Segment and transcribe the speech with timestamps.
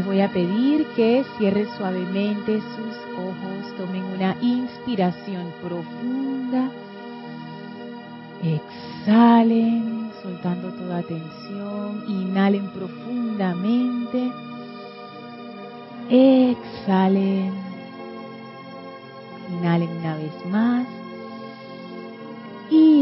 [0.00, 6.70] Les voy a pedir que cierren suavemente sus ojos, tomen una inspiración profunda,
[8.42, 14.32] exhalen soltando toda tensión, inhalen profundamente,
[16.08, 17.52] exhalen,
[19.50, 20.99] inhalen una vez más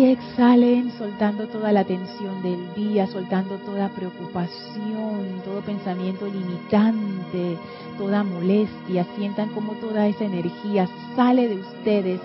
[0.05, 7.57] exhalen soltando toda la tensión del día, soltando toda preocupación, todo pensamiento limitante,
[7.97, 9.07] toda molestia.
[9.17, 12.21] Sientan como toda esa energía sale de ustedes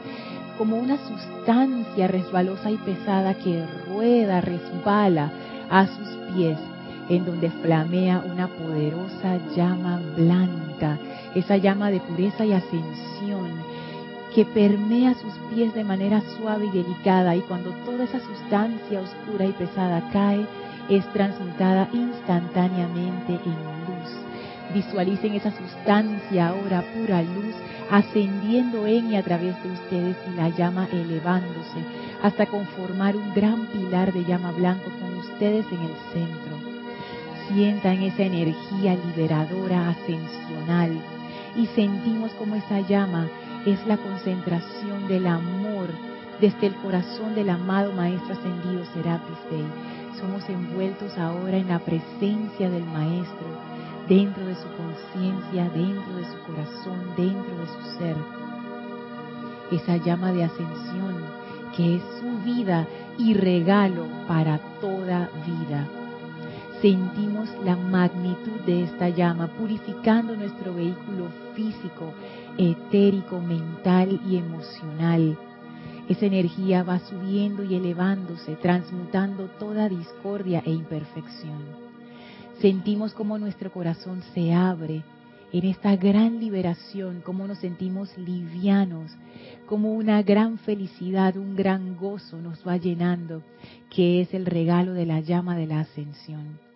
[0.57, 5.31] como una sustancia resbalosa y pesada que rueda, resbala
[5.69, 6.58] a sus pies,
[7.09, 10.99] en donde flamea una poderosa llama blanca,
[11.33, 13.72] esa llama de pureza y ascensión
[14.33, 19.45] que permea sus pies de manera suave y delicada y cuando toda esa sustancia oscura
[19.45, 20.45] y pesada cae,
[20.89, 24.73] es transmutada instantáneamente en luz.
[24.73, 27.53] Visualicen esa sustancia ahora pura luz
[27.91, 31.80] ascendiendo en y a través de ustedes y la llama elevándose
[32.23, 36.58] hasta conformar un gran pilar de llama blanco con ustedes en el centro.
[37.49, 40.91] Sientan esa energía liberadora ascensional
[41.55, 43.27] y sentimos como esa llama
[43.65, 45.87] es la concentración del amor
[46.41, 49.65] desde el corazón del amado Maestro Ascendido Serapis Bey.
[50.19, 53.47] Somos envueltos ahora en la presencia del Maestro,
[54.09, 58.17] dentro de su conciencia, dentro de su corazón, dentro de su ser.
[59.71, 61.15] Esa llama de ascensión
[61.75, 62.87] que es su vida
[63.17, 65.87] y regalo para toda vida
[66.84, 72.12] sentimos la magnitud de esta llama, purificando nuestro vehículo físico,
[72.58, 75.38] etérico, mental y emocional.
[76.09, 81.61] Esa energía va subiendo y elevándose, transmutando toda discordia e imperfección.
[82.59, 85.04] Sentimos como nuestro corazón se abre
[85.54, 89.10] en esta gran liberación, como nos sentimos livianos,
[89.67, 93.42] como una gran felicidad, un gran gozo nos va llenando,
[93.89, 96.73] que es el regalo de la llama de la ascensión.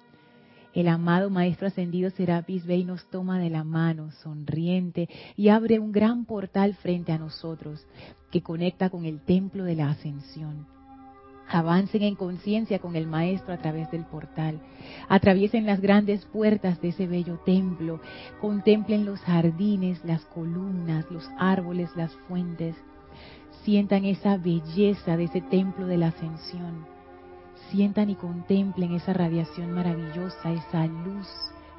[0.78, 5.92] El amado Maestro Ascendido Serapis Bey nos toma de la mano, sonriente, y abre un
[5.92, 7.84] gran portal frente a nosotros
[8.30, 10.68] que conecta con el templo de la ascensión.
[11.50, 14.60] Avancen en conciencia con el Maestro a través del portal.
[15.10, 18.00] Atraviesen las grandes puertas de ese bello templo.
[18.40, 22.76] Contemplen los jardines, las columnas, los árboles, las fuentes.
[23.64, 26.97] Sientan esa belleza de ese templo de la ascensión
[27.72, 31.28] sientan y contemplen esa radiación maravillosa, esa luz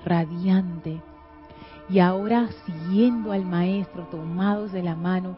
[0.05, 1.01] radiante.
[1.91, 5.37] Y ahora, siguiendo al Maestro, tomados de la mano,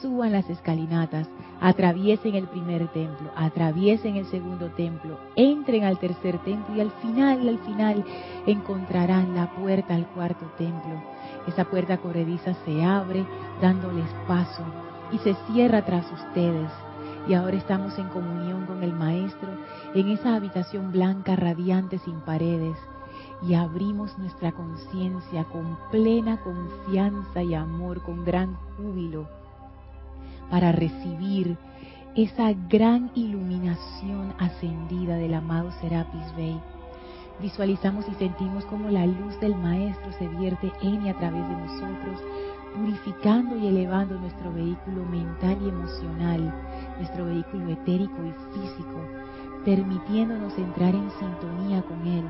[0.00, 1.28] suban las escalinatas,
[1.60, 7.48] atraviesen el primer templo, atraviesen el segundo templo, entren al tercer templo y al final,
[7.48, 8.04] al final,
[8.46, 11.02] encontrarán la puerta al cuarto templo.
[11.48, 13.24] Esa puerta corrediza se abre
[13.60, 14.62] dándoles paso
[15.10, 16.70] y se cierra tras ustedes
[17.28, 19.50] y ahora estamos en comunión con el Maestro
[19.94, 22.76] en esa habitación blanca radiante sin paredes
[23.46, 29.28] y abrimos nuestra conciencia con plena confianza y amor, con gran júbilo,
[30.50, 31.56] para recibir
[32.16, 36.58] esa gran iluminación ascendida del amado Serapis Bey.
[37.40, 41.56] Visualizamos y sentimos como la luz del Maestro se vierte en y a través de
[41.56, 42.20] nosotros,
[42.74, 46.52] purificando y elevando nuestro vehículo mental y emocional,
[46.98, 49.00] nuestro vehículo etérico y físico,
[49.64, 52.24] permitiéndonos entrar en sintonía con Él,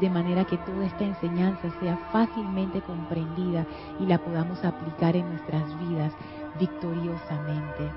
[0.00, 3.64] de manera que toda esta enseñanza sea fácilmente comprendida
[4.00, 6.12] y la podamos aplicar en nuestras vidas
[6.58, 7.90] victoriosamente.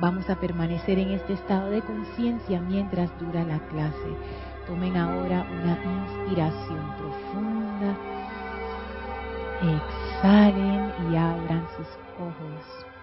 [0.00, 4.16] Vamos a permanecer en este estado de conciencia mientras dura la clase.
[4.66, 5.78] Tomen ahora una
[6.26, 7.96] inspiración profunda
[9.62, 11.88] exhalen y abran sus
[12.18, 12.95] ojos.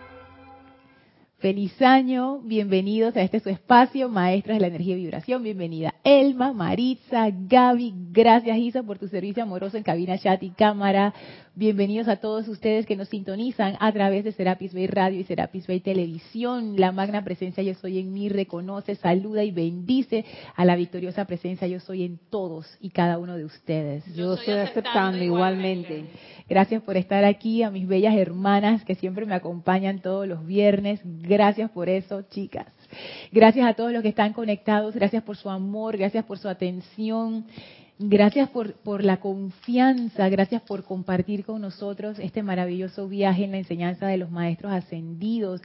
[1.43, 5.43] Feliz año, bienvenidos a este su espacio, maestras de la energía y vibración.
[5.43, 11.13] Bienvenida Elma, Maritza, Gaby, gracias Isa por tu servicio amoroso en cabina, chat y cámara.
[11.55, 15.67] Bienvenidos a todos ustedes que nos sintonizan a través de Serapis Bay Radio y Serapis
[15.67, 16.79] Bay Televisión.
[16.79, 21.67] La magna presencia Yo Soy en mí reconoce, saluda y bendice a la victoriosa presencia
[21.67, 24.03] Yo Soy en todos y cada uno de ustedes.
[24.15, 26.05] Yo, estoy aceptando, igualmente.
[26.49, 31.01] Gracias por estar aquí, a mis bellas hermanas que siempre me acompañan todos los viernes.
[31.03, 32.65] Gracias por eso, chicas.
[33.31, 34.95] Gracias a todos los que están conectados.
[34.95, 37.45] Gracias por su amor, gracias por su atención.
[37.99, 43.59] Gracias por, por, la confianza, gracias por compartir con nosotros este maravilloso viaje en la
[43.59, 45.61] enseñanza de los maestros ascendidos.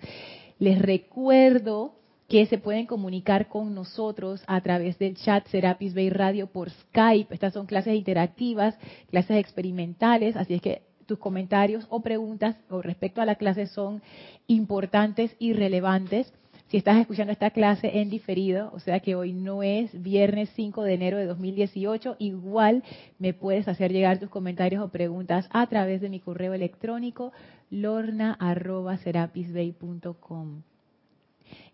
[0.59, 1.95] Les recuerdo
[2.29, 7.33] que se pueden comunicar con nosotros a través del chat Serapis Bay Radio por Skype.
[7.33, 8.79] Estas son clases interactivas,
[9.11, 14.03] clases experimentales, así es que tus comentarios o preguntas con respecto a la clase son
[14.47, 16.31] importantes y relevantes.
[16.69, 20.83] Si estás escuchando esta clase en diferido, o sea que hoy no es viernes 5
[20.83, 22.85] de enero de 2018, igual
[23.19, 27.33] me puedes hacer llegar tus comentarios o preguntas a través de mi correo electrónico
[27.71, 30.63] lorna.serapisbay.com.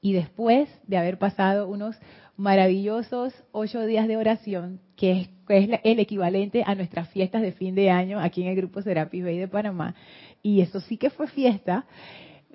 [0.00, 1.96] Y después de haber pasado unos
[2.36, 5.28] maravillosos ocho días de oración, que es,
[5.82, 9.38] el equivalente a nuestras fiestas de fin de año aquí en el grupo Serapis Bay
[9.38, 9.96] de Panamá,
[10.40, 11.84] y eso sí que fue fiesta,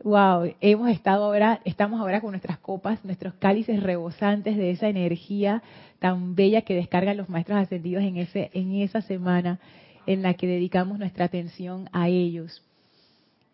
[0.04, 5.62] wow, hemos estado ahora, estamos ahora con nuestras copas, nuestros cálices rebosantes de esa energía
[6.00, 9.60] tan bella que descargan los maestros ascendidos en ese, en esa semana
[10.06, 12.64] en la que dedicamos nuestra atención a ellos.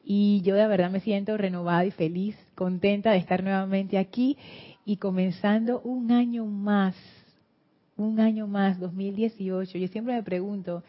[0.03, 4.37] Y yo de verdad me siento renovada y feliz, contenta de estar nuevamente aquí
[4.85, 6.95] y comenzando un año más,
[7.97, 9.77] un año más, 2018.
[9.79, 10.83] Yo siempre me pregunto,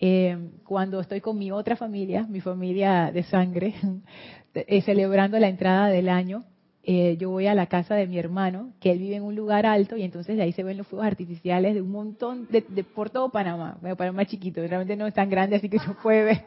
[0.00, 3.74] eh, cuando estoy con mi otra familia, mi familia de sangre,
[4.54, 6.44] eh, celebrando la entrada del año,
[6.82, 9.66] eh, yo voy a la casa de mi hermano, que él vive en un lugar
[9.66, 13.10] alto y entonces de ahí se ven los fuegos artificiales de un montón, de, por
[13.10, 13.76] todo Panamá.
[13.82, 16.44] Bueno, Panamá chiquito, realmente no es tan grande, así que se puede ver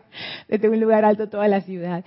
[0.48, 2.04] desde un lugar alto toda la ciudad.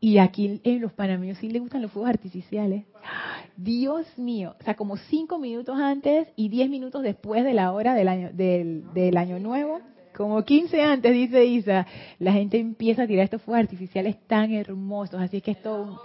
[0.00, 2.84] Y aquí en los panameños sí les gustan los fuegos artificiales.
[3.56, 7.94] Dios mío, o sea, como cinco minutos antes y diez minutos después de la hora
[7.94, 9.80] del año, del, del año nuevo,
[10.20, 11.86] como 15 antes, dice Isa,
[12.18, 15.18] la gente empieza a tirar estos fuegos artificiales tan hermosos.
[15.18, 15.98] Así que es todo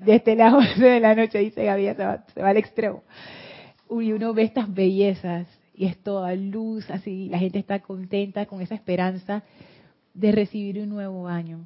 [0.00, 3.04] desde las 11 de la noche, dice Gaby, se va, se va al extremo.
[3.90, 8.60] Y uno ve estas bellezas y es toda luz, así la gente está contenta con
[8.60, 9.44] esa esperanza
[10.14, 11.64] de recibir un nuevo año.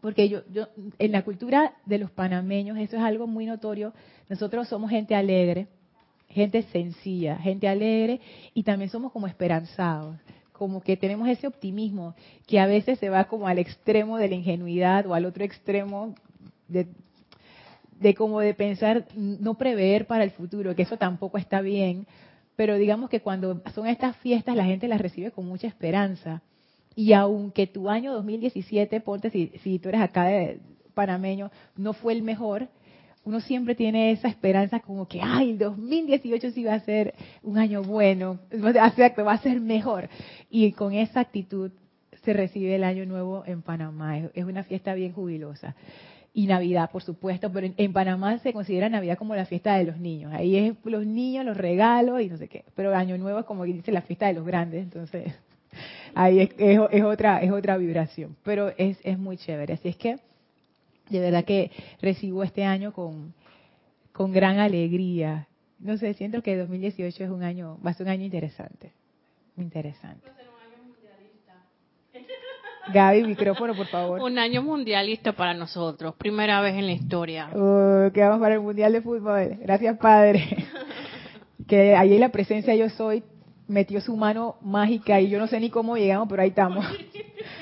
[0.00, 0.68] Porque yo, yo,
[1.00, 3.92] en la cultura de los panameños, eso es algo muy notorio.
[4.28, 5.66] Nosotros somos gente alegre,
[6.28, 8.20] gente sencilla, gente alegre
[8.54, 10.16] y también somos como esperanzados
[10.56, 12.14] como que tenemos ese optimismo
[12.46, 16.14] que a veces se va como al extremo de la ingenuidad o al otro extremo
[16.68, 22.06] de, como de pensar, no prever para el futuro, que eso tampoco está bien,
[22.56, 26.42] pero digamos que cuando son estas fiestas la gente las recibe con mucha esperanza.
[26.94, 30.60] Y aunque tu año 2017, ponte si, si tú eres acá de
[30.94, 32.68] panameño, no fue el mejor,
[33.26, 37.12] uno siempre tiene esa esperanza como que, ay, el 2018 sí va a ser
[37.42, 40.08] un año bueno, va a ser mejor.
[40.48, 41.72] Y con esa actitud
[42.22, 44.18] se recibe el año nuevo en Panamá.
[44.32, 45.74] Es una fiesta bien jubilosa
[46.34, 49.98] y Navidad, por supuesto, pero en, Panamá se considera Navidad como la fiesta de los
[49.98, 50.32] niños.
[50.32, 52.64] Ahí es los niños, los regalos y no sé qué.
[52.76, 55.34] Pero Año Nuevo es como dice la fiesta de los grandes, entonces
[56.14, 58.36] ahí es, es, otra es otra vibración.
[58.44, 59.72] Pero es, es muy chévere.
[59.72, 60.16] Así es que
[61.08, 61.70] de verdad que
[62.00, 63.34] recibo este año con,
[64.12, 65.48] con gran alegría.
[65.78, 68.92] No sé, siento que 2018 es un año, va a ser un año interesante.
[69.56, 70.30] Interesante.
[72.92, 74.22] Gaby, micrófono, por favor.
[74.22, 77.48] Un año mundialista para nosotros, primera vez en la historia.
[77.48, 79.58] Uh, que vamos para el Mundial de Fútbol.
[79.60, 80.44] Gracias, Padre.
[81.66, 83.24] que ahí la presencia yo soy
[83.68, 86.86] metió su mano mágica y yo no sé ni cómo llegamos, pero ahí estamos.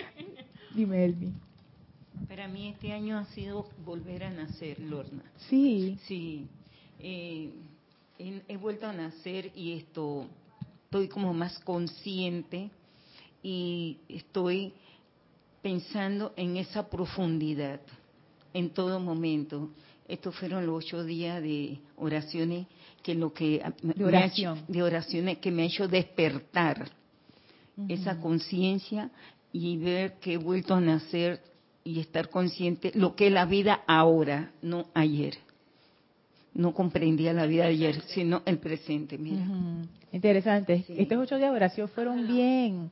[0.75, 1.33] Dime, Elvi.
[2.35, 5.23] Para mí este año ha sido volver a nacer, Lorna.
[5.49, 5.97] Sí.
[6.05, 6.49] Sí.
[6.99, 7.49] Eh,
[8.19, 10.27] he vuelto a nacer y esto,
[10.83, 12.71] estoy como más consciente
[13.41, 14.73] y estoy
[15.63, 17.81] pensando en esa profundidad
[18.53, 19.71] en todo momento.
[20.09, 22.67] Estos fueron los ocho días de oraciones
[23.05, 24.65] que lo que de, oración.
[24.67, 26.91] de oraciones que me ha hecho despertar
[27.87, 29.09] esa conciencia
[29.53, 31.54] y ver que he vuelto a nacer
[31.85, 35.35] y estar consciente lo que es la vida ahora, no ayer.
[36.55, 39.19] No comprendía la vida de ayer, sino el presente.
[39.19, 39.45] Mira.
[40.13, 40.85] Interesante.
[40.89, 42.91] Estos ocho días de oración fueron bien.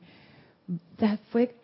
[1.31, 1.55] fue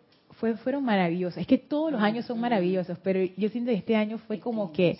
[0.64, 1.38] fueron maravillosos.
[1.38, 4.72] Es que todos los años son maravillosos, pero yo siento que este año fue como
[4.72, 4.96] que,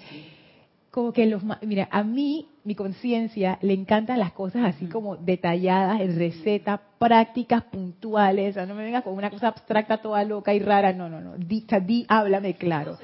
[0.90, 6.00] como que los, mira, a mí, mi conciencia, le encantan las cosas así como detalladas,
[6.00, 10.52] en receta, prácticas, puntuales, o sea, no me vengas con una cosa abstracta toda loca
[10.52, 12.98] y rara, no, no, no, di, di háblame claro.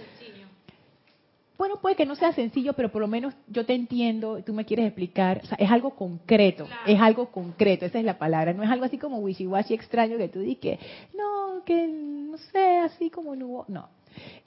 [1.58, 4.66] Bueno, puede que no sea sencillo, pero por lo menos yo te entiendo, tú me
[4.66, 8.62] quieres explicar, o sea, es algo concreto, es algo concreto, esa es la palabra, no
[8.62, 10.78] es algo así como wishy-washy extraño que tú dices que,
[11.16, 13.88] no, que no sé, así como no, no.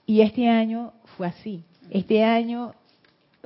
[0.06, 2.76] Y este año fue así, este año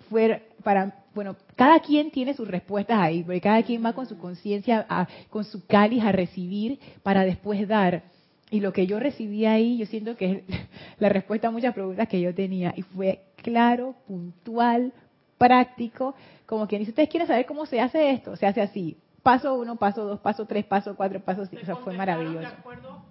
[0.10, 4.17] fue para, bueno, cada quien tiene sus respuestas ahí, porque cada quien va con su
[4.17, 4.88] conciencia,
[5.29, 8.03] con su cáliz a recibir para después dar.
[8.50, 10.60] Y lo que yo recibí ahí, yo siento que es
[11.00, 12.74] la respuesta a muchas preguntas que yo tenía.
[12.75, 14.93] Y fue claro, puntual,
[15.38, 16.15] práctico,
[16.46, 19.75] como quien dice, ustedes quieren saber cómo se hace esto, se hace así, paso uno,
[19.75, 22.39] paso dos, paso tres, paso cuatro, paso cinco, o sea, fue maravilloso.
[22.39, 23.01] De acuerdo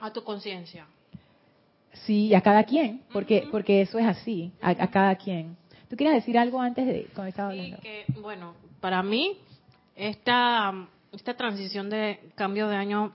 [0.00, 0.86] a tu conciencia.
[2.04, 5.56] Sí, a cada quien, porque, porque eso es así, a, cada quien.
[5.88, 7.78] ¿Tú quieres decir algo antes de cuando estaba hablando?
[7.80, 9.38] que, bueno, para mí,
[9.94, 10.72] esta,
[11.12, 13.12] esta transición de cambio de año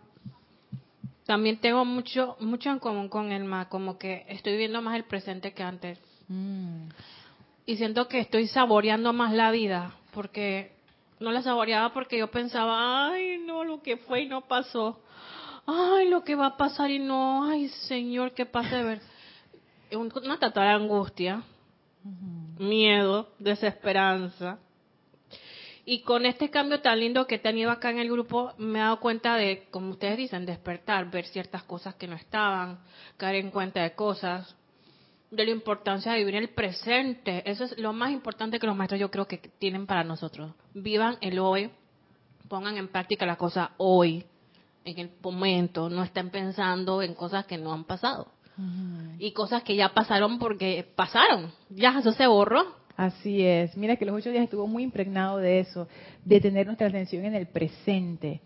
[1.26, 5.54] también tengo mucho mucho en común con Elma, como que estoy viendo más el presente
[5.54, 6.00] que antes.
[6.28, 6.88] Mm.
[7.66, 10.72] Y siento que estoy saboreando más la vida, porque
[11.20, 15.00] no la saboreaba porque yo pensaba, ay, no, lo que fue y no pasó.
[15.68, 19.02] Ay, lo que va a pasar y no, ay, Señor, ¿qué pasa de ver?
[19.92, 21.44] Una total angustia,
[22.62, 24.60] miedo, desesperanza.
[25.84, 28.82] Y con este cambio tan lindo que he tenido acá en el grupo, me he
[28.82, 32.80] dado cuenta de, como ustedes dicen, despertar, ver ciertas cosas que no estaban,
[33.18, 34.56] caer en cuenta de cosas,
[35.32, 37.42] de la importancia de vivir el presente.
[37.50, 40.54] Eso es lo más importante que los maestros yo creo que tienen para nosotros.
[40.74, 41.72] Vivan el hoy,
[42.48, 44.26] pongan en práctica la cosa hoy,
[44.86, 48.28] en el momento, no estén pensando en cosas que no han pasado.
[49.18, 52.64] Y cosas que ya pasaron porque pasaron, ya eso se borró.
[52.98, 53.76] Así es.
[53.78, 55.88] Mira que los ocho días estuvo muy impregnado de eso,
[56.24, 58.42] de tener nuestra atención en el presente.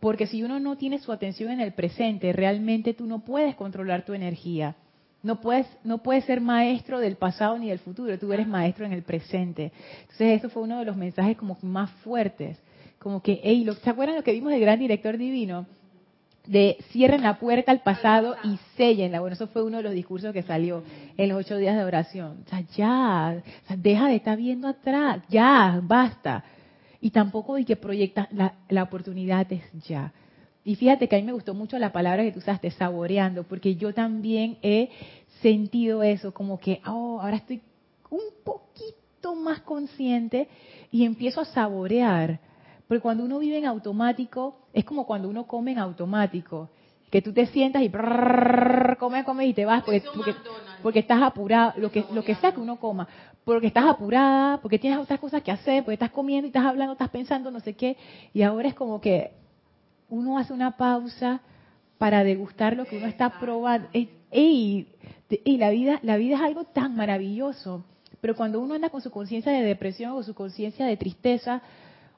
[0.00, 4.04] Porque si uno no tiene su atención en el presente, realmente tú no puedes controlar
[4.04, 4.74] tu energía.
[5.22, 8.92] No puedes, no puedes ser maestro del pasado ni del futuro, tú eres maestro en
[8.92, 9.70] el presente.
[10.00, 12.58] Entonces, eso fue uno de los mensajes como más fuertes.
[12.98, 15.66] Como que, hey, ¿se acuerdan lo que vimos del gran director divino?
[16.46, 19.20] De cierren la puerta al pasado y sellenla.
[19.20, 20.82] Bueno, eso fue uno de los discursos que salió
[21.16, 22.42] en los ocho días de oración.
[22.46, 23.42] O sea, ya,
[23.76, 26.44] deja de estar viendo atrás, ya, basta.
[27.00, 30.12] Y tampoco de que proyecta la, la oportunidad es ya.
[30.64, 33.74] Y fíjate que a mí me gustó mucho la palabra que tú usaste, saboreando, porque
[33.74, 34.90] yo también he
[35.40, 37.60] sentido eso, como que, oh, ahora estoy
[38.10, 40.48] un poquito más consciente
[40.90, 42.38] y empiezo a saborear
[42.92, 46.68] porque cuando uno vive en automático, es como cuando uno come en automático,
[47.10, 47.88] que tú te sientas y
[48.98, 50.02] comes, comes y te vas porque,
[50.82, 53.08] porque, estás apurado, lo que, lo que sea que uno coma,
[53.46, 56.92] porque estás apurada, porque tienes otras cosas que hacer, porque estás comiendo y estás hablando,
[56.92, 57.96] estás pensando, no sé qué,
[58.34, 59.30] y ahora es como que
[60.10, 61.40] uno hace una pausa
[61.96, 63.88] para degustar lo que uno está probando.
[63.94, 64.86] Y
[65.46, 67.86] la vida, la vida es algo tan maravilloso,
[68.20, 71.62] pero cuando uno anda con su conciencia de depresión o su conciencia de tristeza,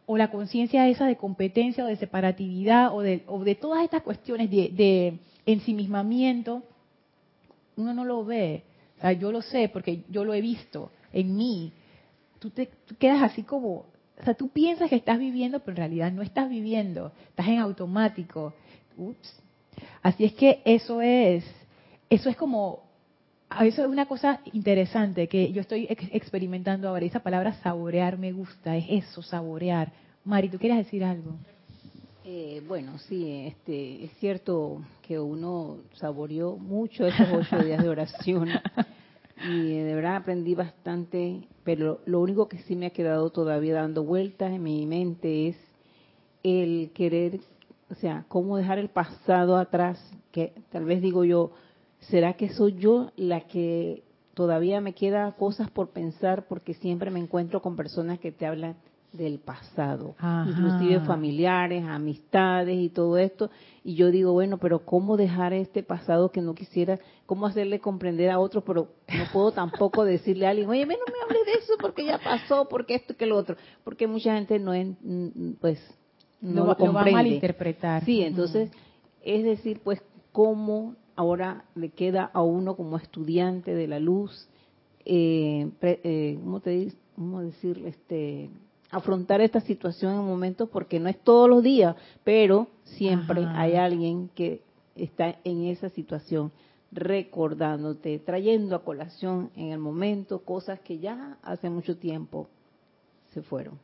[0.06, 4.02] o la conciencia esa de competencia o de separatividad o de, o de todas estas
[4.02, 6.62] cuestiones de, ensimismamiento,
[7.76, 8.62] uno no lo ve.
[8.98, 11.72] O sea, yo lo sé porque yo lo he visto en mí.
[12.38, 16.12] Tú te quedas así como, o sea, tú piensas que estás viviendo, pero en realidad
[16.12, 18.54] no estás viviendo, estás en automático.
[18.96, 19.40] Ups.
[20.02, 21.44] Así es que eso es,
[22.08, 22.83] eso es como
[23.60, 27.04] eso es una cosa interesante que yo estoy experimentando ahora.
[27.04, 29.92] Esa palabra saborear me gusta, es eso, saborear.
[30.24, 31.36] Mari, ¿tú quieres decir algo?
[32.24, 38.48] Eh, bueno, sí, este, es cierto que uno saboreó mucho esos ocho días de oración
[39.46, 44.04] y de verdad aprendí bastante, pero lo único que sí me ha quedado todavía dando
[44.04, 45.56] vueltas en mi mente es
[46.42, 47.40] el querer,
[47.90, 49.98] o sea, cómo dejar el pasado atrás,
[50.32, 51.50] que tal vez digo yo,
[52.08, 54.02] ¿Será que soy yo la que
[54.34, 58.76] todavía me queda cosas por pensar porque siempre me encuentro con personas que te hablan
[59.12, 60.16] del pasado,
[60.48, 63.48] inclusive familiares, amistades y todo esto.
[63.84, 66.98] Y yo digo, bueno, pero ¿cómo dejar este pasado que no quisiera?
[67.24, 68.64] ¿Cómo hacerle comprender a otros?
[68.66, 72.18] Pero no puedo tampoco decirle a alguien, oye, no me hables de eso porque ya
[72.18, 73.56] pasó, porque esto que lo otro.
[73.84, 74.72] Porque mucha gente no,
[75.60, 75.78] pues,
[76.40, 76.94] no lo, comprende.
[76.94, 78.04] va a malinterpretar.
[78.04, 78.72] Sí, entonces,
[79.22, 84.48] es decir, pues, ¿cómo ahora le queda a uno como estudiante de la luz,
[85.04, 87.82] eh, eh, ¿cómo, te, ¿cómo decir?
[87.86, 88.50] Este,
[88.90, 94.30] afrontar esta situación en momentos porque no es todos los días, pero siempre hay alguien
[94.34, 94.62] que
[94.94, 96.52] está en esa situación
[96.92, 102.48] recordándote, trayendo a colación en el momento cosas que ya hace mucho tiempo
[103.32, 103.78] se fueron.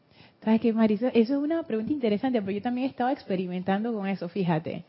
[0.44, 1.08] ¿Sabes qué, Marisa?
[1.08, 4.84] Eso es una pregunta interesante, pero yo también estaba experimentando con eso, fíjate.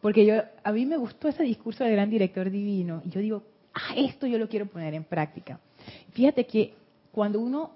[0.00, 3.02] Porque yo, a mí me gustó ese discurso del gran director divino.
[3.04, 3.42] Y yo digo,
[3.74, 5.60] ah, esto yo lo quiero poner en práctica.
[6.12, 6.74] Fíjate que
[7.12, 7.72] cuando uno,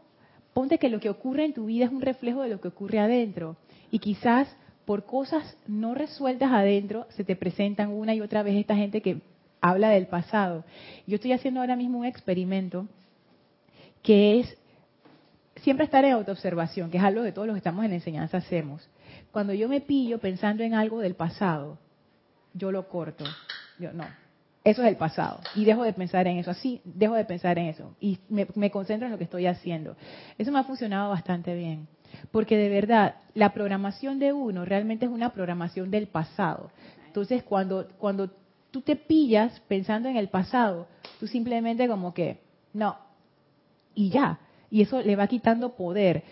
[0.52, 2.98] ponte que lo que ocurre en tu vida es un reflejo de lo que ocurre
[2.98, 3.56] adentro.
[3.90, 8.76] Y quizás por cosas no resueltas adentro se te presentan una y otra vez esta
[8.76, 9.20] gente que
[9.60, 10.64] habla del pasado.
[11.06, 12.86] Yo estoy haciendo ahora mismo un experimento
[14.02, 14.58] que es
[15.56, 18.88] siempre estar en autoobservación, que es algo que todos los que estamos en enseñanza hacemos.
[19.32, 21.78] Cuando yo me pillo pensando en algo del pasado,
[22.54, 23.24] yo lo corto.
[23.78, 24.04] Yo no.
[24.64, 25.40] eso es el pasado.
[25.54, 27.94] Y dejo de pensar en eso, así, dejo de pensar en eso.
[28.00, 29.96] Y me, me concentro en lo que estoy haciendo.
[30.38, 31.88] Eso me ha funcionado bastante bien.
[32.30, 36.70] Porque de verdad, la programación de uno realmente es una programación del pasado.
[37.06, 38.30] Entonces, cuando, cuando
[38.70, 40.86] tú te pillas pensando en el pasado,
[41.18, 42.40] tú simplemente como que,
[42.72, 42.96] no,
[43.94, 44.40] y ya.
[44.70, 46.22] Y eso le va quitando poder.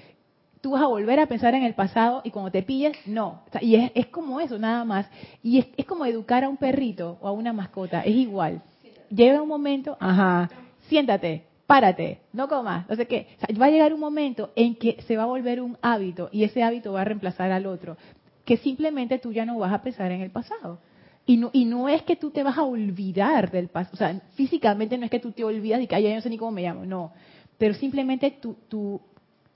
[0.60, 3.42] Tú vas a volver a pensar en el pasado y cuando te pilles, no.
[3.60, 5.08] y es, como eso, nada más.
[5.42, 8.62] Y es, como educar a un perrito o a una mascota, es igual.
[9.10, 10.50] Llega un momento, ajá,
[10.88, 13.28] siéntate, párate, no comas, no sé qué.
[13.60, 16.62] va a llegar un momento en que se va a volver un hábito y ese
[16.62, 17.96] hábito va a reemplazar al otro,
[18.44, 20.80] que simplemente tú ya no vas a pensar en el pasado.
[21.26, 24.18] Y no, y no es que tú te vas a olvidar del pasado, o sea,
[24.34, 26.62] físicamente no es que tú te olvidas y que ya no sé ni cómo me
[26.62, 27.12] llamo, no.
[27.58, 28.98] Pero simplemente tu, tu,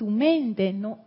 [0.02, 0.98] tu mente no,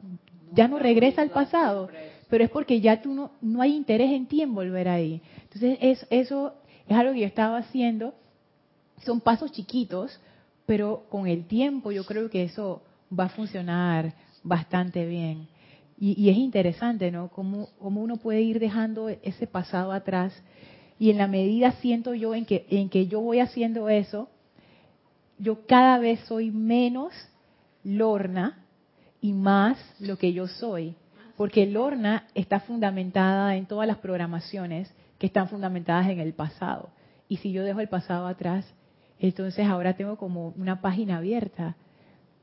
[0.53, 1.89] ya no regresa al pasado,
[2.29, 5.21] pero es porque ya tú no, no hay interés en ti en volver ahí.
[5.43, 6.53] Entonces, es, eso
[6.87, 8.13] es algo que yo estaba haciendo,
[9.03, 10.17] son pasos chiquitos,
[10.65, 15.49] pero con el tiempo yo creo que eso va a funcionar bastante bien.
[15.99, 17.27] Y, es interesante, ¿no?
[17.27, 20.41] Cómo, cómo, uno puede ir dejando ese pasado atrás.
[20.97, 24.29] Y en la medida siento yo en que, en que yo voy haciendo eso,
[25.37, 27.11] yo cada vez soy menos
[27.83, 28.64] Lorna
[29.25, 30.93] y más lo que yo soy.
[31.35, 36.89] Porque Lorna está fundamentada en todas las programaciones que están fundamentadas en el pasado.
[37.27, 38.71] Y si yo dejo el pasado atrás,
[39.19, 41.75] entonces ahora tengo como una página abierta.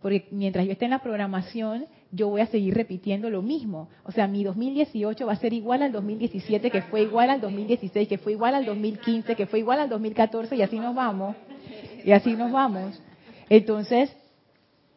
[0.01, 3.89] Porque mientras yo esté en la programación, yo voy a seguir repitiendo lo mismo.
[4.03, 8.09] O sea, mi 2018 va a ser igual al 2017, que fue igual al 2016,
[8.09, 11.37] que fue igual al 2015, que fue igual al 2014, y así nos vamos.
[12.05, 13.01] Y así nos vamos.
[13.49, 14.13] Entonces,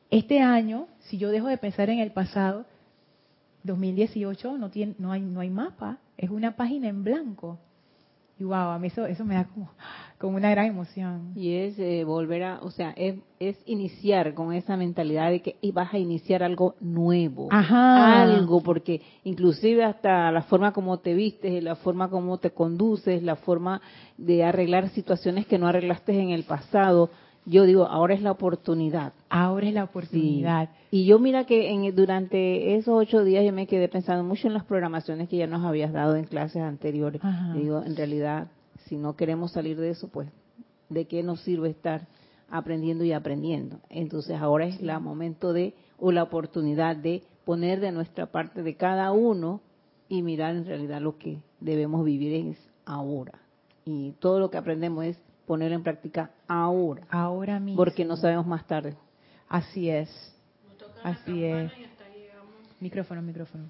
[0.09, 2.65] este año, si yo dejo de pensar en el pasado,
[3.63, 7.59] 2018 no, tiene, no, hay, no hay mapa, es una página en blanco.
[8.37, 9.71] Y wow, a mí eso, eso me da como,
[10.17, 11.31] como una gran emoción.
[11.35, 15.55] Y es eh, volver a, o sea, es, es, iniciar con esa mentalidad de que
[15.61, 17.47] y vas a iniciar algo nuevo.
[17.51, 18.23] Ajá.
[18.23, 23.37] Algo, porque inclusive hasta la forma como te vistes, la forma como te conduces, la
[23.37, 23.81] forma
[24.17, 27.11] de arreglar situaciones que no arreglaste en el pasado,
[27.45, 29.13] yo digo, ahora es la oportunidad.
[29.29, 30.69] Ahora es la oportunidad.
[30.89, 34.53] Y yo mira que en, durante esos ocho días yo me quedé pensando mucho en
[34.53, 37.21] las programaciones que ya nos habías dado en clases anteriores.
[37.53, 38.47] digo, en realidad,
[38.85, 40.27] si no queremos salir de eso, pues,
[40.89, 42.07] ¿de qué nos sirve estar
[42.49, 43.79] aprendiendo y aprendiendo?
[43.89, 48.75] Entonces ahora es el momento de, o la oportunidad de poner de nuestra parte de
[48.75, 49.61] cada uno
[50.09, 53.39] y mirar en realidad lo que debemos vivir es ahora.
[53.85, 57.03] Y todo lo que aprendemos es ponerlo en práctica ahora.
[57.09, 57.77] Ahora mismo.
[57.77, 58.95] Porque no sabemos más tarde.
[59.47, 60.09] Así es.
[61.03, 61.71] Así es.
[62.79, 63.65] Micrófono, micrófono.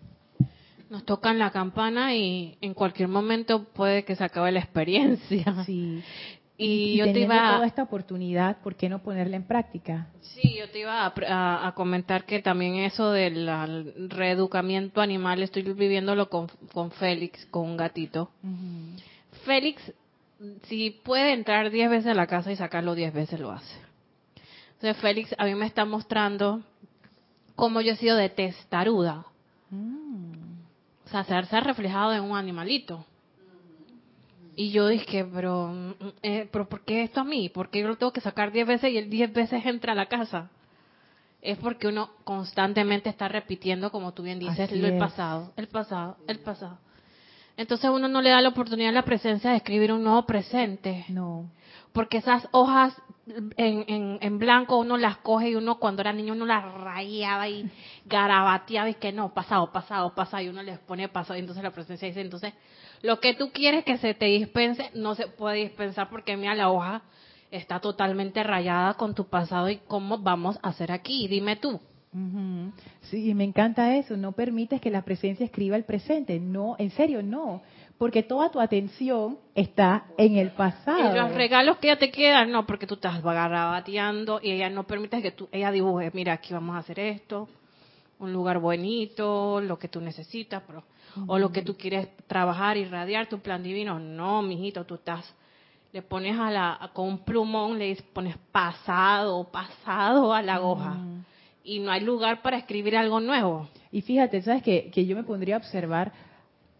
[0.89, 5.63] Nos tocan la campana y en cualquier momento puede que se acabe la experiencia.
[5.65, 6.03] Sí.
[6.57, 7.55] Y, yo te iba a...
[7.55, 10.07] toda esta oportunidad, ¿por qué no ponerla en práctica?
[10.21, 16.47] Sí, yo te iba a, comentar que también eso del reeducamiento animal estoy viviéndolo con,
[16.71, 18.31] con Félix, con un gatito.
[19.43, 19.81] Félix
[20.63, 23.79] si puede entrar 10 veces a la casa y sacarlo 10 veces, lo hace.
[24.73, 26.61] Entonces Félix a mí me está mostrando
[27.55, 29.25] cómo yo he sido de testaruda.
[29.69, 30.33] Mm.
[31.05, 33.05] O sea, se ha reflejado en un animalito.
[34.55, 35.93] Y yo dije, pero, mm,
[36.23, 37.49] eh, pero ¿por qué esto a mí?
[37.49, 39.95] ¿Por qué yo lo tengo que sacar 10 veces y él 10 veces entra a
[39.95, 40.49] la casa?
[41.41, 46.39] Es porque uno constantemente está repitiendo, como tú bien dices, el pasado, el pasado, el
[46.39, 46.79] pasado.
[47.57, 51.05] Entonces uno no le da la oportunidad a la presencia de escribir un nuevo presente.
[51.09, 51.49] No.
[51.93, 52.93] Porque esas hojas
[53.57, 57.69] en, en, blanco uno las coge y uno cuando era niño uno las rayaba y
[58.05, 61.71] garabateaba y que no, pasado, pasado, pasado y uno les pone pasado y entonces la
[61.71, 62.53] presencia dice, entonces
[63.01, 66.69] lo que tú quieres que se te dispense no se puede dispensar porque mira la
[66.69, 67.01] hoja
[67.49, 71.79] está totalmente rayada con tu pasado y cómo vamos a hacer aquí, dime tú.
[73.01, 74.15] Sí, me encanta eso.
[74.15, 76.39] No permites que la presencia escriba el presente.
[76.39, 77.61] No, en serio, no.
[77.97, 81.13] Porque toda tu atención está en el pasado.
[81.13, 84.85] Y los regalos que ya te quedan, no, porque tú estás bateando y ella no
[84.85, 87.47] permite que tú, ella dibuje, mira, aquí vamos a hacer esto,
[88.19, 90.83] un lugar bonito, lo que tú necesitas, pero,
[91.27, 93.97] o lo que tú quieres trabajar, y radiar tu plan divino.
[93.97, 95.33] No, mijito, tú estás,
[95.93, 100.97] le pones a la, con un plumón, le pones pasado, pasado a la hoja
[101.65, 103.67] y no hay lugar para escribir algo nuevo.
[103.91, 106.13] Y fíjate, ¿sabes que, que yo me pondría a observar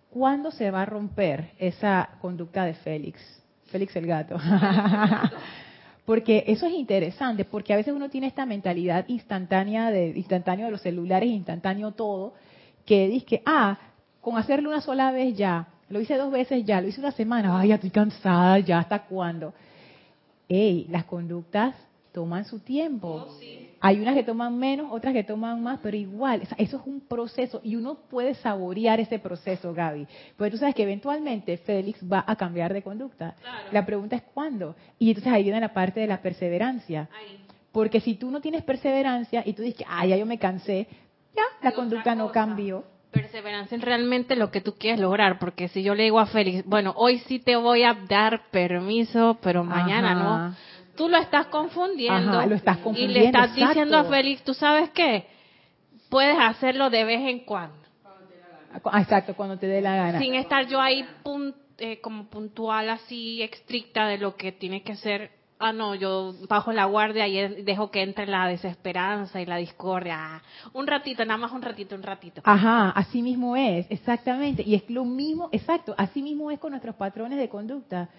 [0.10, 3.20] cuándo se va a romper esa conducta de Félix?
[3.66, 4.38] Félix el gato.
[6.06, 10.72] porque eso es interesante, porque a veces uno tiene esta mentalidad instantánea de instantáneo de
[10.72, 12.34] los celulares, instantáneo todo,
[12.86, 13.78] que dice, ah,
[14.22, 17.60] con hacerlo una sola vez ya, lo hice dos veces ya, lo hice una semana,
[17.60, 19.54] ay, ya estoy cansada, ya, ¿hasta cuándo?
[20.48, 21.76] hey, las conductas
[22.12, 23.28] toman su tiempo.
[23.28, 23.40] Oh,
[23.86, 27.62] Hay unas que toman menos, otras que toman más, pero igual, eso es un proceso
[27.64, 30.08] y uno puede saborear ese proceso, Gaby.
[30.36, 33.36] Porque tú sabes que eventualmente Félix va a cambiar de conducta.
[33.72, 34.76] La pregunta es cuándo.
[34.98, 37.08] Y entonces ahí viene la parte de la perseverancia.
[37.72, 40.88] Porque si tú no tienes perseverancia y tú dices, ah, ya yo me cansé,
[41.36, 45.84] ya, la conducta no cambió perseverancia en realmente lo que tú quieres lograr, porque si
[45.84, 50.14] yo le digo a Félix, bueno, hoy sí te voy a dar permiso, pero mañana
[50.14, 50.56] no,
[50.96, 55.28] tú lo estás confundiendo, lo estás y le estás diciendo a Félix, tú sabes qué,
[56.10, 57.78] puedes hacerlo de vez en cuando.
[58.94, 60.20] Exacto, cuando te dé la gana.
[60.20, 61.06] Sin estar yo ahí
[61.78, 66.72] eh, como puntual, así estricta de lo que tiene que ser ah, no, yo bajo
[66.72, 70.42] la guardia y dejo que entre la desesperanza y la discordia.
[70.74, 72.42] Un ratito, nada más un ratito, un ratito.
[72.44, 74.64] Ajá, así mismo es, exactamente.
[74.66, 78.10] Y es lo mismo, exacto, así mismo es con nuestros patrones de conducta.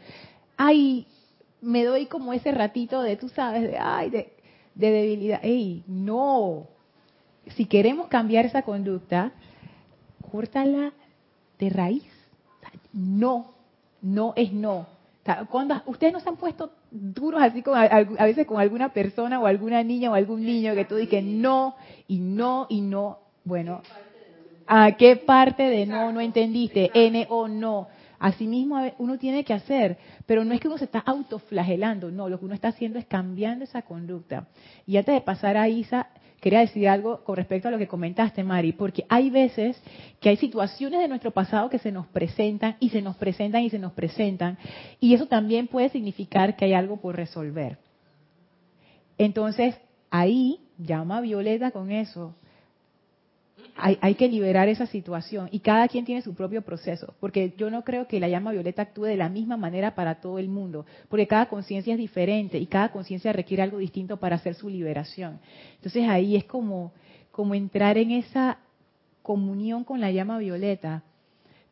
[0.57, 1.07] Ay,
[1.67, 4.33] me doy como ese ratito de, tú sabes, de, ay, de,
[4.77, 5.41] de debilidad.
[5.43, 6.69] Ey, no.
[7.57, 9.33] Si queremos cambiar esa conducta,
[10.31, 10.93] córtala
[11.59, 12.05] de raíz.
[12.93, 13.53] No,
[14.01, 14.87] no es no.
[15.51, 19.47] Cuando ustedes no se han puesto duros así con a, veces con alguna persona o
[19.47, 21.75] alguna niña o algún niño que tú dices no
[22.07, 23.83] y no y no, bueno,
[24.69, 26.93] ¿a qué parte de no no entendiste?
[26.95, 27.89] N o no.
[28.19, 32.39] Asimismo uno tiene que hacer, pero no es que uno se está autoflagelando, no, lo
[32.39, 34.49] que uno está haciendo es cambiando esa conducta.
[34.87, 36.09] Y antes de pasar a Isa,
[36.41, 39.81] quería decir algo con respecto a lo que comentaste, Mari, porque hay veces
[40.21, 43.71] que hay situaciones de nuestro pasado que se nos presentan y se nos presentan y
[43.71, 44.59] se nos presentan,
[45.01, 47.79] y eso también puede significar que hay algo por resolver.
[49.19, 49.75] Entonces,
[50.11, 52.35] ahí llama a Violeta con eso
[53.79, 57.85] hay, que liberar esa situación y cada quien tiene su propio proceso, porque yo no
[57.85, 61.27] creo que la llama violeta actúe de la misma manera para todo el mundo, porque
[61.27, 65.41] cada conciencia es diferente y cada conciencia requiere algo distinto para hacer su liberación.
[65.77, 66.93] Entonces ahí es como,
[67.31, 68.59] como entrar en esa
[69.23, 71.03] comunión con la llama violeta.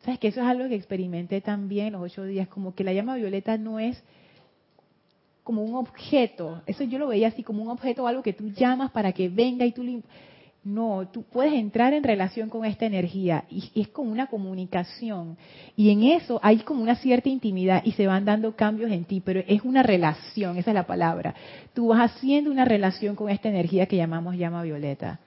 [0.04, 2.48] ¿Sabes que eso es algo que experimenté también los ocho días?
[2.48, 4.02] Como que la llama violeta no es
[5.42, 8.90] como un objeto, eso yo lo veía así como un objeto algo que tú llamas
[8.92, 9.82] para que venga y tú
[10.64, 15.36] no, tú puedes entrar en relación con esta energía y, es como una comunicación.
[15.76, 19.20] Y en eso hay como una cierta intimidad y se van dando cambios en ti,
[19.20, 21.34] pero es una relación, esa es la palabra.
[21.74, 25.20] Tú vas haciendo una relación con esta energía que llamamos llama violeta.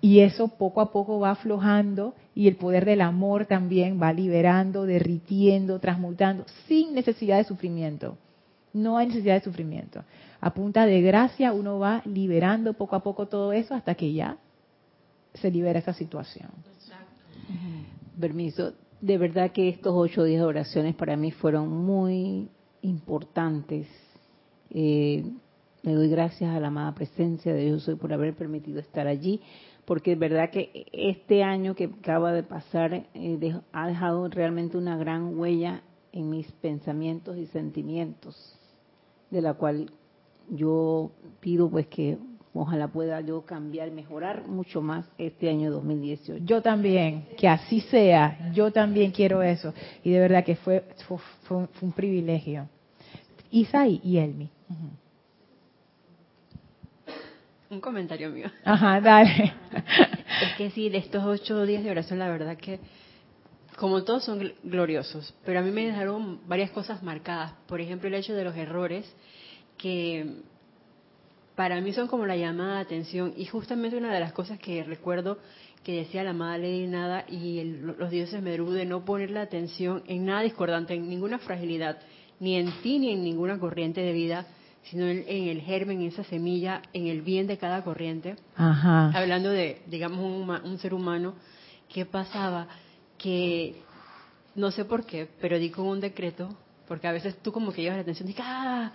[0.00, 4.84] Y eso poco a poco va aflojando y el poder del amor también va liberando,
[4.84, 8.18] derritiendo, transmutando, sin necesidad de sufrimiento.
[8.72, 10.02] No hay necesidad de sufrimiento
[10.42, 14.38] a punta de gracia uno va liberando poco a poco todo eso hasta que ya
[15.34, 16.50] se libera esa situación.
[18.20, 22.48] Permiso, de verdad que estos ocho días de oraciones para mí fueron muy
[22.82, 23.86] importantes.
[24.70, 25.24] Eh,
[25.82, 29.40] le doy gracias a la amada presencia de Dios por haber permitido estar allí,
[29.84, 34.96] porque es verdad que este año que acaba de pasar eh, ha dejado realmente una
[34.96, 38.58] gran huella en mis pensamientos y sentimientos,
[39.30, 39.88] de la cual
[40.52, 41.10] yo
[41.40, 42.18] pido pues que
[42.54, 46.44] ojalá pueda yo cambiar, mejorar mucho más este año 2018.
[46.44, 49.72] Yo también, que así sea, yo también quiero eso.
[50.04, 50.84] Y de verdad que fue,
[51.44, 52.68] fue, un privilegio.
[53.50, 54.50] Isaí y Elmi.
[57.70, 58.50] Un comentario mío.
[58.64, 59.54] Ajá, dale.
[60.42, 62.80] es que sí, de estos ocho días de oración, la verdad que,
[63.78, 67.54] como todos son gloriosos, pero a mí me dejaron varias cosas marcadas.
[67.66, 69.10] Por ejemplo, el hecho de los errores
[69.82, 70.36] que
[71.56, 74.84] para mí son como la llamada de atención y justamente una de las cosas que
[74.84, 75.38] recuerdo
[75.82, 80.04] que decía la amada Lady Nada y los dioses Medru de no poner la atención
[80.06, 81.98] en nada discordante, en ninguna fragilidad,
[82.38, 84.46] ni en ti ni en ninguna corriente de vida,
[84.84, 88.36] sino en, el germen, en esa semilla, en el bien de cada corriente.
[88.56, 91.34] Hablando de, digamos, un, un ser humano,
[91.92, 92.68] ¿qué pasaba?
[93.18, 93.82] Que
[94.54, 97.82] no sé por qué, pero di con un decreto, porque a veces tú como que
[97.82, 98.92] llevas la atención y dices, ah,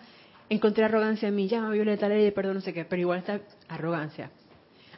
[0.50, 3.42] encontré arrogancia en mí, ya violeta ley de perdón, no sé qué, pero igual está
[3.68, 4.32] arrogancia.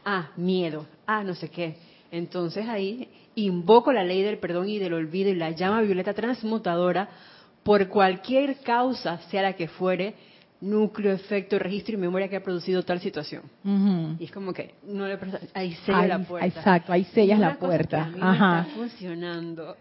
[0.06, 1.78] Ah, miedo, ah, no sé qué.
[2.12, 7.10] Entonces ahí invoco la ley del perdón y del olvido y la llama violeta transmutadora
[7.64, 10.16] por cualquier causa, sea la que fuere,
[10.62, 13.44] núcleo, efecto, registro y memoria que ha producido tal situación.
[14.20, 15.18] Y es como que no le
[15.54, 16.48] ahí sella la puerta.
[16.48, 18.04] Exacto, ahí sellas la puerta.
[18.04, 19.78] a mí está funcionando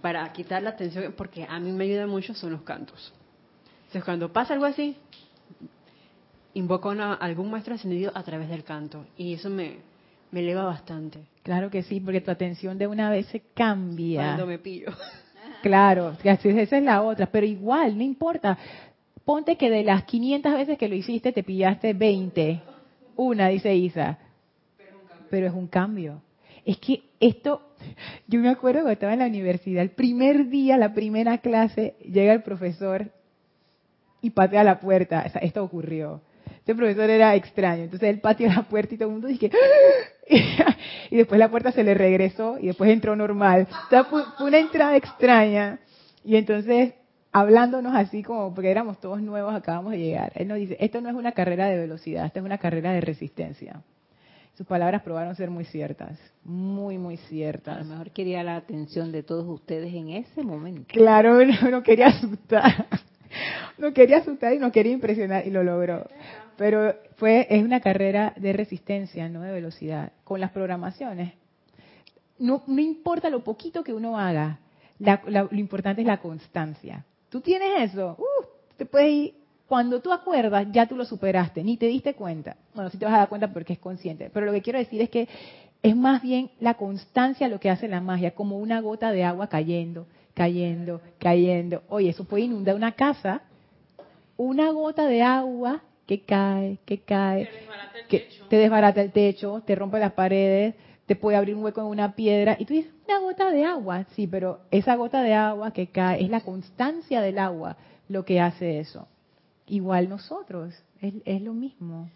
[0.00, 3.12] para quitar la atención, porque a mí me ayuda mucho son los cantos.
[3.96, 4.94] Entonces, cuando pasa algo así,
[6.52, 9.06] invoco a algún maestro ascendido a través del canto.
[9.16, 9.78] Y eso me,
[10.32, 11.20] me eleva bastante.
[11.42, 14.20] Claro que sí, porque tu atención de una vez se cambia.
[14.20, 14.88] Cuando me pillo.
[15.62, 17.26] Claro, esa es la otra.
[17.26, 18.58] Pero igual, no importa.
[19.24, 22.60] ponte que de las 500 veces que lo hiciste te pillaste 20.
[23.16, 24.18] Una, dice Isa.
[25.30, 26.20] Pero es un cambio.
[26.66, 27.62] Es que esto,
[28.28, 32.34] yo me acuerdo cuando estaba en la universidad, el primer día, la primera clase, llega
[32.34, 33.10] el profesor
[34.26, 35.22] y patea la puerta.
[35.40, 36.20] esto ocurrió.
[36.58, 37.84] Este profesor era extraño.
[37.84, 39.52] Entonces él pateó la puerta y todo el mundo dice
[41.10, 43.68] y después la puerta se le regresó y después entró normal.
[44.10, 45.78] fue, una entrada extraña.
[46.24, 46.94] Y entonces,
[47.30, 51.08] hablándonos así como, porque éramos todos nuevos, acabamos de llegar, él nos dice, esto no
[51.08, 53.80] es una carrera de velocidad, esto es una carrera de resistencia.
[54.54, 57.76] Sus palabras probaron ser muy ciertas, muy, muy ciertas.
[57.76, 60.86] A lo mejor quería la atención de todos ustedes en ese momento.
[60.88, 61.38] Claro,
[61.70, 62.86] no quería asustar.
[63.78, 66.08] No quería asustar y no quería impresionar y lo logró.
[66.56, 71.34] Pero fue es una carrera de resistencia, no de velocidad, con las programaciones.
[72.38, 74.60] No, no importa lo poquito que uno haga,
[74.98, 77.04] lo importante es la constancia.
[77.28, 79.34] Tú tienes eso, uh, te puedes ir.
[79.66, 82.56] Cuando tú acuerdas, ya tú lo superaste, ni te diste cuenta.
[82.72, 84.30] Bueno, sí te vas a dar cuenta porque es consciente.
[84.32, 85.28] Pero lo que quiero decir es que
[85.82, 89.48] es más bien la constancia lo que hace la magia, como una gota de agua
[89.48, 91.82] cayendo, cayendo, cayendo.
[91.88, 93.40] Oye, eso puede inundar una casa.
[94.36, 97.48] Una gota de agua que cae, que cae,
[98.06, 100.74] que te desbarata el techo, te rompe las paredes,
[101.06, 104.04] te puede abrir un hueco en una piedra y tú dices, una gota de agua,
[104.14, 108.38] sí, pero esa gota de agua que cae es la constancia del agua lo que
[108.38, 109.08] hace eso.
[109.66, 112.10] Igual nosotros, es, es lo mismo.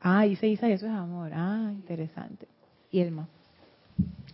[0.00, 1.32] Ah, dice Isa, eso es amor.
[1.34, 2.46] Ah, interesante.
[2.92, 3.28] Y Elma.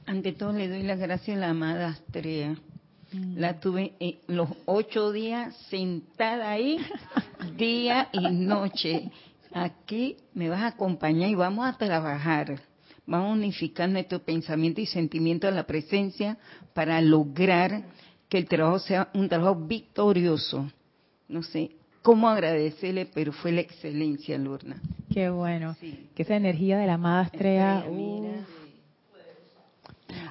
[0.08, 2.56] Ante todo le doy las gracias a la amada Astrea
[3.12, 3.92] la tuve
[4.26, 6.78] los ocho días sentada ahí,
[7.56, 9.10] día y noche.
[9.52, 12.60] Aquí me vas a acompañar y vamos a trabajar.
[13.06, 16.36] Vamos a unificar nuestro pensamiento y sentimiento a la presencia
[16.74, 17.84] para lograr
[18.28, 20.70] que el trabajo sea un trabajo victorioso.
[21.28, 21.70] No sé
[22.02, 24.82] cómo agradecerle, pero fue la excelencia, Lorna.
[25.12, 25.74] Qué bueno.
[26.14, 27.84] Que esa energía de la amada estrella.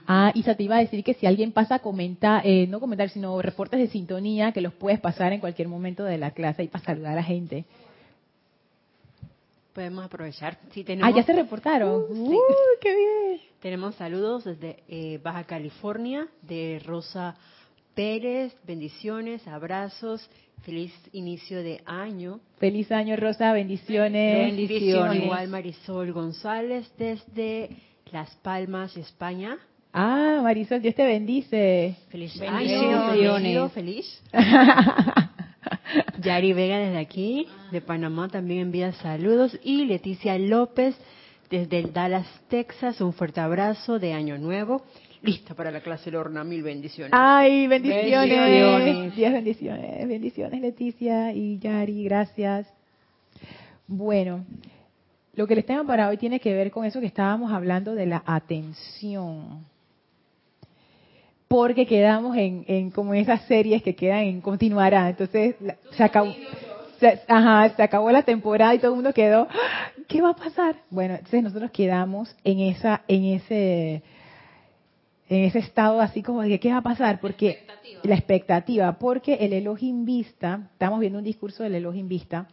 [0.10, 3.10] Ah, Isa, te iba a decir que si alguien pasa a comentar, eh, no comentar,
[3.10, 6.70] sino reportes de sintonía, que los puedes pasar en cualquier momento de la clase y
[6.70, 7.66] para saludar a la gente.
[9.74, 10.58] Podemos aprovechar.
[11.02, 12.06] ah, ya se reportaron.
[12.10, 12.40] Uh,
[12.80, 13.42] qué bien!
[13.62, 17.36] Tenemos saludos desde eh, Baja California, de Rosa
[17.94, 18.56] Pérez.
[18.66, 20.28] Bendiciones, abrazos.
[20.64, 22.40] Feliz inicio de año.
[22.60, 23.52] Feliz año, Rosa.
[23.52, 24.48] Bendiciones.
[24.48, 25.24] Bendiciones.
[25.24, 27.70] Igual Marisol González desde
[28.12, 29.60] Las Palmas, España.
[30.00, 31.96] Ah, Marisol, Dios te bendice.
[32.10, 34.22] Feliz año, feliz.
[36.22, 39.60] Yari Vega desde aquí, de Panamá, también envía saludos.
[39.64, 40.96] Y Leticia López
[41.50, 44.84] desde el Dallas, Texas, un fuerte abrazo de Año Nuevo.
[45.24, 47.12] Lista para la clase Lorna, mil bendiciones.
[47.16, 48.30] Ay, bendiciones.
[48.30, 49.16] bendiciones.
[49.16, 50.08] Dios bendiciones.
[50.08, 52.68] Bendiciones, Leticia y Yari, gracias.
[53.88, 54.46] Bueno,
[55.34, 58.06] lo que les tengo para hoy tiene que ver con eso que estábamos hablando de
[58.06, 59.66] la atención
[61.48, 65.10] porque quedamos en, en como esas series que quedan en continuará.
[65.10, 65.56] Entonces
[65.92, 66.34] se acabó,
[67.00, 69.48] se, ajá, se acabó la temporada y todo el mundo quedó,
[70.08, 70.76] ¿qué va a pasar?
[70.90, 74.02] Bueno, entonces nosotros quedamos en esa, en ese,
[75.30, 77.60] en ese estado así como de qué va a pasar, porque
[78.04, 82.48] la expectativa, porque el Elohim Vista, estamos viendo un discurso del Elohim Vista,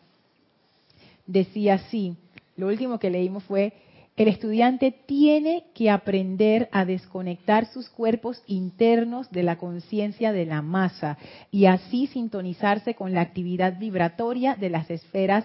[1.27, 2.17] decía así,
[2.57, 3.73] lo último que leímos fue
[4.17, 10.63] el estudiante tiene que aprender a desconectar sus cuerpos internos de la conciencia de la
[10.63, 11.19] masa
[11.51, 15.45] y así sintonizarse con la actividad vibratoria de las esferas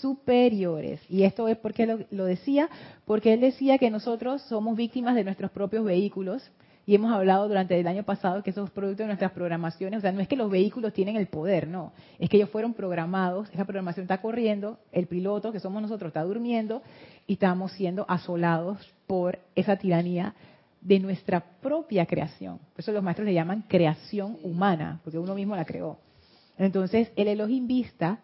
[0.00, 1.00] superiores.
[1.08, 2.68] Y esto es porque lo, lo decía,
[3.04, 6.50] porque él decía que nosotros somos víctimas de nuestros propios vehículos,
[6.88, 9.98] y hemos hablado durante el año pasado que eso es producto de nuestras programaciones.
[9.98, 11.92] O sea, no es que los vehículos tienen el poder, no.
[12.18, 16.24] Es que ellos fueron programados, esa programación está corriendo, el piloto, que somos nosotros, está
[16.24, 16.80] durmiendo
[17.28, 20.34] y estamos siendo asolados por esa tiranía
[20.80, 22.58] de nuestra propia creación.
[22.58, 25.98] Por eso los maestros le llaman creación humana, porque uno mismo la creó.
[26.56, 28.20] Entonces, el Elohim Vista,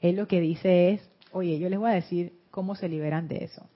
[0.00, 3.44] él lo que dice es, oye, yo les voy a decir cómo se liberan de
[3.44, 3.66] eso.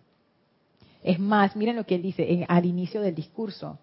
[1.03, 3.81] Es más, miren lo que él dice al inicio del discurso.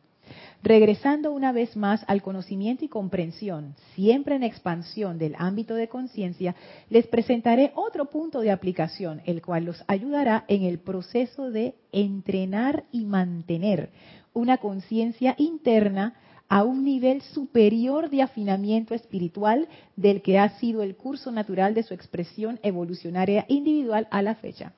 [0.63, 6.55] Regresando una vez más al conocimiento y comprensión, siempre en expansión del ámbito de conciencia,
[6.89, 12.85] les presentaré otro punto de aplicación, el cual los ayudará en el proceso de entrenar
[12.91, 13.89] y mantener
[14.33, 16.15] una conciencia interna
[16.49, 21.83] a un nivel superior de afinamiento espiritual del que ha sido el curso natural de
[21.83, 24.73] su expresión evolucionaria individual a la fecha.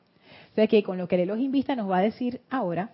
[0.52, 2.92] O sea que con lo que el Vista nos va a decir ahora,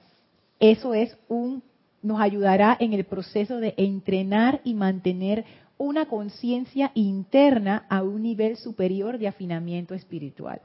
[0.59, 1.63] eso es un
[2.03, 5.45] nos ayudará en el proceso de entrenar y mantener
[5.77, 10.61] una conciencia interna a un nivel superior de afinamiento espiritual.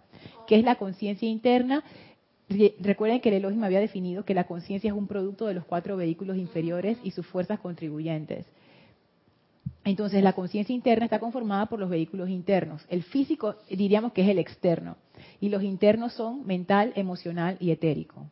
[0.46, 1.82] ¿Qué es la conciencia interna?
[2.80, 5.96] Recuerden que el Elohim había definido que la conciencia es un producto de los cuatro
[5.96, 8.46] vehículos inferiores y sus fuerzas contribuyentes.
[9.84, 12.84] Entonces, la conciencia interna está conformada por los vehículos internos.
[12.90, 14.96] El físico diríamos que es el externo.
[15.40, 18.26] Y los internos son mental, emocional y etérico.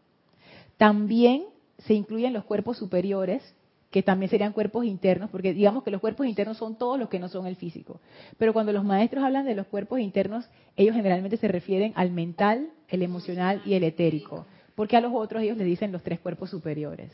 [0.77, 1.45] También
[1.79, 3.43] se incluyen los cuerpos superiores,
[3.91, 7.19] que también serían cuerpos internos, porque digamos que los cuerpos internos son todos los que
[7.19, 8.01] no son el físico.
[8.37, 12.71] Pero cuando los maestros hablan de los cuerpos internos, ellos generalmente se refieren al mental,
[12.89, 16.51] el emocional y el etérico, porque a los otros ellos les dicen los tres cuerpos
[16.51, 17.13] superiores.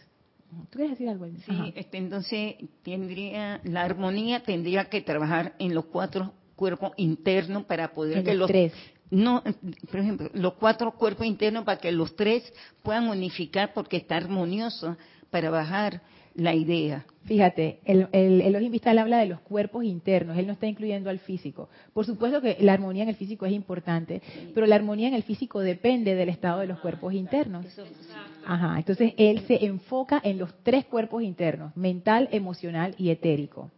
[0.70, 1.27] ¿Tú quieres decir algo?
[1.46, 7.92] Sí, este, entonces tendría, la armonía tendría que trabajar en los cuatro cuerpos internos para
[7.94, 8.72] poder que los, tres.
[9.12, 9.42] No,
[9.90, 12.51] por ejemplo, los cuatro cuerpos internos para que los tres
[12.83, 14.96] puedan unificar porque está armonioso
[15.31, 16.01] para bajar
[16.35, 17.05] la idea.
[17.27, 21.18] Fíjate, el, el Elohim Vistal habla de los cuerpos internos, él no está incluyendo al
[21.18, 21.68] físico.
[21.92, 24.22] Por supuesto que la armonía en el físico es importante,
[24.55, 27.66] pero la armonía en el físico depende del estado de los cuerpos internos.
[28.46, 33.70] Ajá, entonces él se enfoca en los tres cuerpos internos, mental, emocional y etérico.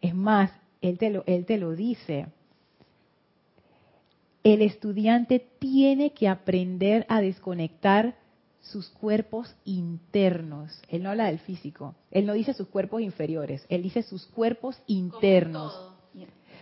[0.00, 0.50] Es más,
[0.82, 2.26] él te lo, él te lo dice.
[4.44, 8.14] El estudiante tiene que aprender a desconectar
[8.60, 10.82] sus cuerpos internos.
[10.88, 11.94] Él no habla del físico.
[12.10, 13.64] Él no dice sus cuerpos inferiores.
[13.70, 15.72] Él dice sus cuerpos internos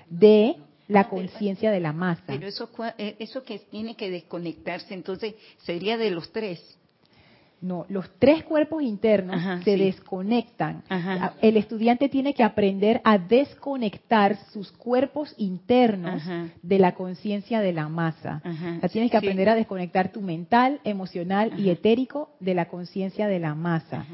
[0.08, 0.56] de
[0.88, 2.22] la conciencia de la masa.
[2.26, 6.78] Pero eso, eh, eso que tiene que desconectarse, entonces sería de los tres.
[7.62, 10.82] No, los tres cuerpos internos se desconectan.
[11.40, 16.22] El estudiante tiene que aprender a desconectar sus cuerpos internos
[16.60, 18.42] de la conciencia de la masa.
[18.82, 23.38] O tienes que aprender a desconectar tu mental, emocional y etérico de la conciencia de
[23.38, 24.06] la masa.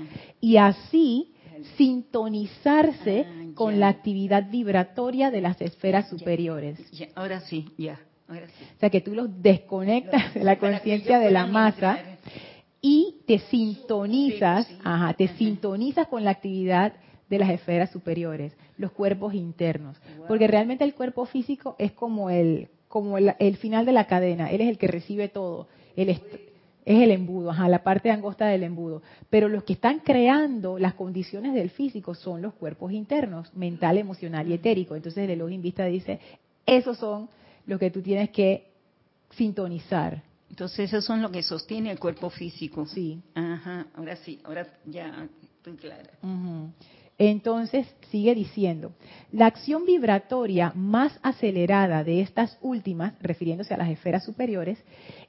[0.42, 1.32] Y así
[1.76, 6.78] sintonizarse ah, con la actividad vibratoria de las esferas superiores.
[7.14, 7.98] ahora sí, ya.
[8.28, 8.64] Ahora sí.
[8.76, 11.98] O sea que tú los desconectas de la conciencia de la masa
[12.80, 16.92] y te sintonizas, ajá, te sintonizas con la actividad
[17.28, 22.68] de las esferas superiores, los cuerpos internos, porque realmente el cuerpo físico es como el
[22.88, 26.22] como el, final de la cadena, él es el que recibe todo, él es,
[26.86, 31.52] el embudo, ajá, la parte angosta del embudo, pero los que están creando las condiciones
[31.52, 34.96] del físico son los cuerpos internos, mental, emocional y etérico.
[34.96, 36.18] Entonces el Elohim Vista dice,
[36.64, 37.28] esos son
[37.66, 38.70] los que tú tienes que
[39.32, 40.22] sintonizar.
[40.58, 42.84] Entonces, eso son lo que sostiene el cuerpo físico.
[42.84, 43.22] Sí.
[43.36, 46.10] Ajá, ahora sí, ahora ya estoy clara.
[47.16, 48.90] Entonces, sigue diciendo,
[49.30, 54.82] la acción vibratoria más acelerada de estas últimas, refiriéndose a las esferas superiores,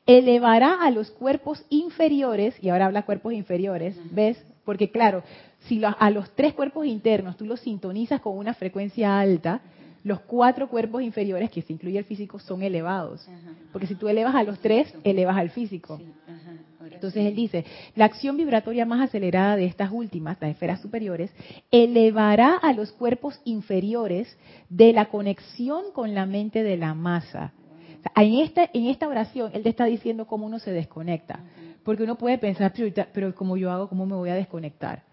[0.08, 4.44] elevará a los cuerpos inferiores, y ahora habla cuerpos inferiores, ¿ves?
[4.66, 5.22] Porque claro,
[5.68, 9.62] si a los tres cuerpos internos tú los sintonizas con una frecuencia alta,
[10.04, 13.28] los cuatro cuerpos inferiores, que se incluye el físico, son elevados.
[13.72, 16.00] Porque si tú elevas a los tres, elevas al físico.
[16.92, 21.32] Entonces él dice, la acción vibratoria más acelerada de estas últimas, las esferas superiores,
[21.72, 24.38] elevará a los cuerpos inferiores
[24.70, 27.54] de la conexión con la mente de la masa.
[28.16, 31.40] en, esta, en esta oración, él te está diciendo cómo uno se desconecta.
[31.84, 35.04] Porque uno puede pensar, pero, pero como yo hago, ¿cómo me voy a desconectar?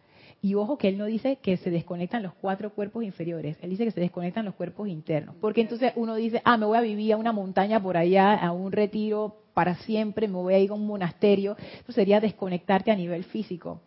[0.47, 3.85] Y ojo que él no dice que se desconectan los cuatro cuerpos inferiores, él dice
[3.85, 5.35] que se desconectan los cuerpos internos.
[5.41, 8.53] Porque entonces uno dice, ah, me voy a vivir a una montaña por allá, a
[8.53, 11.57] un retiro para siempre, me voy a ir a un monasterio.
[11.83, 13.81] Eso sería desconectarte a nivel físico.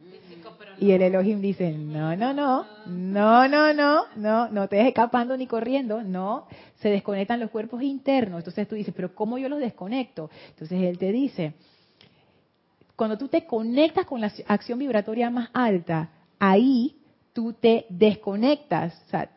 [0.80, 5.38] Y el Elohim dice, no, no, no, no, no, no, no, no te dejes escapando
[5.38, 6.45] ni corriendo, no,
[6.82, 8.39] se desconectan los cuerpos internos.
[8.39, 10.30] Entonces tú dices, pero ¿cómo yo los desconecto?
[10.50, 11.54] Entonces él te dice,
[12.98, 16.95] cuando tú te conectas con la acción vibratoria más alta, ahí
[17.34, 19.30] tú te desconectas, o sea,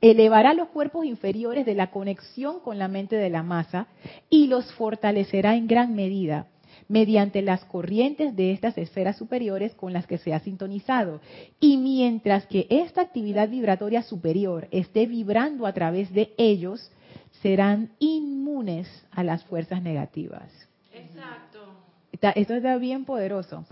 [0.00, 3.86] elevará los cuerpos inferiores de la conexión con la mente de la masa
[4.28, 6.46] y los fortalecerá en gran medida
[6.88, 11.20] mediante las corrientes de estas esferas superiores con las que se ha sintonizado.
[11.60, 16.90] Y mientras que esta actividad vibratoria superior esté vibrando a través de ellos,
[17.42, 20.50] serán inmunes a las fuerzas negativas.
[20.92, 21.49] Exacto.
[22.22, 23.64] Esto está bien poderoso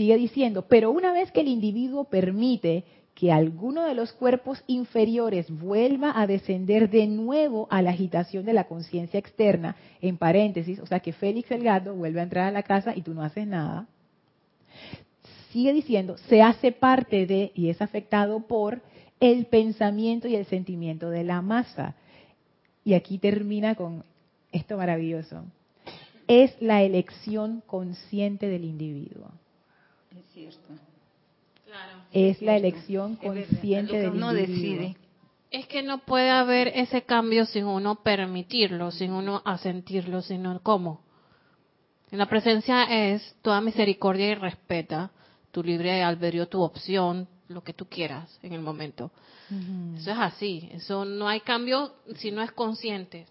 [0.00, 2.84] sigue diciendo, pero una vez que el individuo permite
[3.14, 8.54] que alguno de los cuerpos inferiores vuelva a descender de nuevo a la agitación de
[8.54, 12.50] la conciencia externa, en paréntesis, o sea que Félix el gato vuelve a entrar a
[12.50, 13.88] la casa y tú no haces nada,
[15.52, 18.80] sigue diciendo, se hace parte de y es afectado por
[19.18, 21.94] el pensamiento y el sentimiento de la masa.
[22.84, 24.02] Y aquí termina con
[24.50, 25.44] esto maravilloso.
[26.32, 29.32] Es la elección consciente del individuo.
[30.16, 30.74] Es cierto.
[32.12, 34.32] es la elección consciente del individuo.
[34.32, 34.96] decide.
[35.50, 41.00] Es que no puede haber ese cambio sin uno permitirlo, sin uno asentirlo, sino cómo.
[42.12, 45.10] En la presencia es toda misericordia y respeta
[45.50, 49.10] tu libre albedrío, tu opción, lo que tú quieras en el momento.
[49.96, 50.68] Eso es así.
[50.72, 53.26] Eso no hay cambio si no es consciente.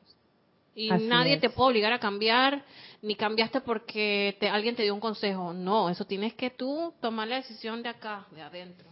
[0.75, 1.41] Y Así nadie es.
[1.41, 2.63] te puede obligar a cambiar,
[3.01, 5.51] ni cambiaste porque te, alguien te dio un consejo.
[5.53, 8.87] No, eso tienes que tú tomar la decisión de acá, de adentro.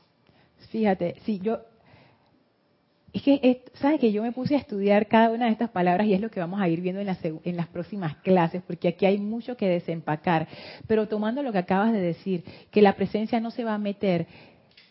[0.71, 1.59] Fíjate, sí, yo...
[3.13, 6.05] Es que, es- ¿sabes que Yo me puse a estudiar cada una de estas palabras
[6.07, 8.89] y es lo que vamos a ir viendo en las, en las próximas clases, porque
[8.89, 10.47] aquí hay mucho que desempacar.
[10.87, 14.27] Pero tomando lo que acabas de decir, que la presencia no se va a meter,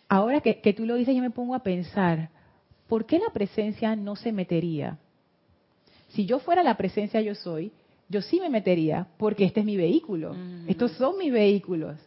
[0.09, 2.30] ahora que, que tú lo dices, yo me pongo a pensar,
[2.89, 4.99] ¿por qué la presencia no se metería?
[6.17, 7.71] Si yo fuera la presencia yo soy,
[8.09, 10.35] yo sí me metería, porque este es mi vehículo.
[10.67, 11.99] Estos son mis vehículos.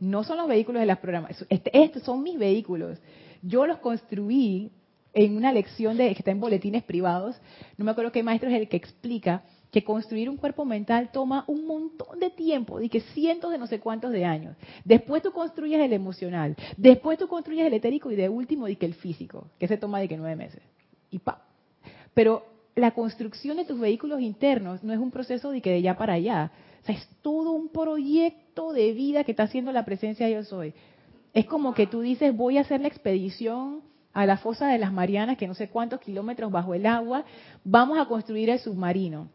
[0.00, 1.44] No son los vehículos de las programas.
[1.50, 2.98] Este- estos son mis vehículos.
[3.42, 4.70] Yo los construí
[5.12, 7.36] en una lección de, que está en boletines privados.
[7.76, 11.44] No me acuerdo qué maestro es el que explica que construir un cuerpo mental toma
[11.48, 14.56] un montón de tiempo, y que cientos de no sé cuántos de años.
[14.84, 18.86] Después tú construyes el emocional, después tú construyes el etérico y de último di que
[18.86, 20.62] el físico, que se toma de que nueve meses.
[21.10, 21.42] Y pa.
[22.14, 25.96] Pero la construcción de tus vehículos internos no es un proceso de que de allá
[25.96, 26.52] para allá.
[26.82, 30.74] O sea, es todo un proyecto de vida que está haciendo la presencia yo soy.
[31.34, 34.92] Es como que tú dices, voy a hacer la expedición a la fosa de las
[34.92, 37.24] Marianas, que no sé cuántos kilómetros bajo el agua,
[37.64, 39.28] vamos a construir el submarino.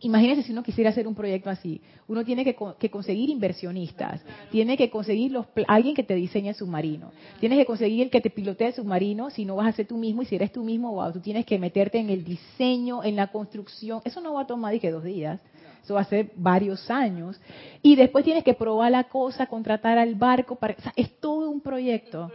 [0.00, 1.80] Imagínense si uno quisiera hacer un proyecto así.
[2.06, 4.20] Uno tiene que, co- que conseguir inversionistas,
[4.50, 8.20] tiene que conseguir los, alguien que te diseñe el submarino, tienes que conseguir el que
[8.20, 10.62] te pilotee el submarino, si no vas a ser tú mismo, y si eres tú
[10.62, 14.02] mismo, wow, tú tienes que meterte en el diseño, en la construcción.
[14.04, 15.40] Eso no va a tomar, dije, dos días.
[15.82, 17.40] Eso va a ser varios años.
[17.80, 20.56] Y después tienes que probar la cosa, contratar al barco.
[20.56, 22.30] Para, o sea, es todo un proyecto.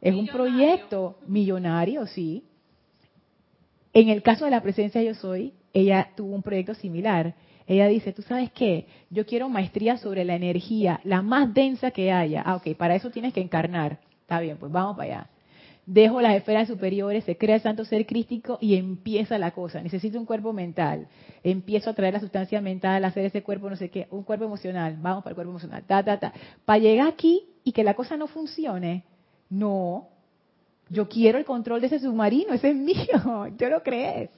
[0.00, 2.44] Es un proyecto millonario, sí.
[3.92, 7.34] En el caso de la presencia yo soy, ella tuvo un proyecto similar.
[7.66, 8.86] Ella dice, ¿tú sabes qué?
[9.10, 12.42] Yo quiero maestría sobre la energía, la más densa que haya.
[12.44, 13.98] Ah, ok, para eso tienes que encarnar.
[14.20, 15.30] Está bien, pues vamos para allá.
[15.84, 19.82] Dejo las esferas superiores, se crea el santo ser crístico y empieza la cosa.
[19.82, 21.08] Necesito un cuerpo mental.
[21.42, 24.96] Empiezo a traer la sustancia mental, hacer ese cuerpo, no sé qué, un cuerpo emocional.
[25.00, 25.82] Vamos para el cuerpo emocional.
[25.86, 26.32] Ta, ta, ta.
[26.64, 29.04] Para llegar aquí y que la cosa no funcione,
[29.50, 30.08] no,
[30.88, 34.30] yo quiero el control de ese submarino, ese es mío, yo lo creé.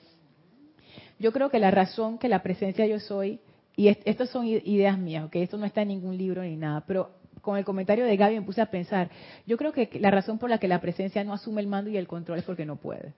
[1.25, 3.41] Yo creo que la razón que la presencia yo soy,
[3.77, 6.85] y est- estas son ideas mías, que esto no está en ningún libro ni nada,
[6.87, 9.09] pero con el comentario de Gaby me puse a pensar,
[9.47, 11.97] yo creo que la razón por la que la presencia no asume el mando y
[11.97, 13.15] el control es porque no puede.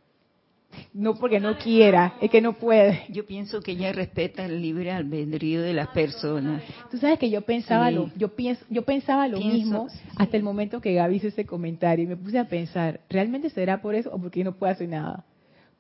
[0.95, 3.03] No porque no quiera, es que no puede.
[3.09, 6.63] Yo pienso que ella respeta el libre albedrío de las personas.
[6.93, 7.95] Tú sabes que yo pensaba Sí.
[7.97, 9.99] lo, yo pienso, yo pensaba lo Pienso, mismo sí.
[10.17, 13.83] hasta el momento que Gaby hizo ese comentario y me puse a pensar, ¿realmente será
[13.83, 15.25] por eso o porque no puede hacer nada?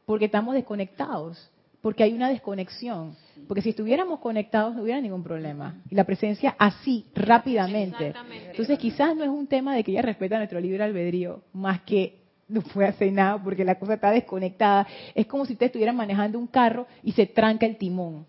[0.06, 1.50] Porque estamos desconectados,
[1.86, 3.14] porque hay una desconexión,
[3.46, 5.76] porque si estuviéramos conectados no hubiera ningún problema.
[5.88, 8.12] Y la presencia así, rápidamente.
[8.50, 12.24] Entonces quizás no es un tema de que ella respeta nuestro libre albedrío, más que
[12.48, 14.84] no puede hacer nada porque la cosa está desconectada.
[15.14, 18.26] Es como si usted estuviera manejando un carro y se tranca el timón.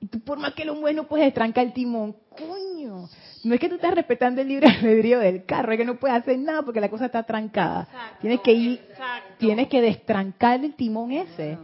[0.00, 2.16] Y tú por más que lo mueves no puedes destrancar el timón.
[2.30, 3.06] Coño.
[3.44, 6.16] No es que tú estás respetando el libre albedrío del carro, es que no puedes
[6.16, 7.82] hacer nada porque la cosa está trancada.
[7.82, 9.34] Exacto, tienes que ir, exacto.
[9.36, 11.58] tienes que destrancar el timón ese.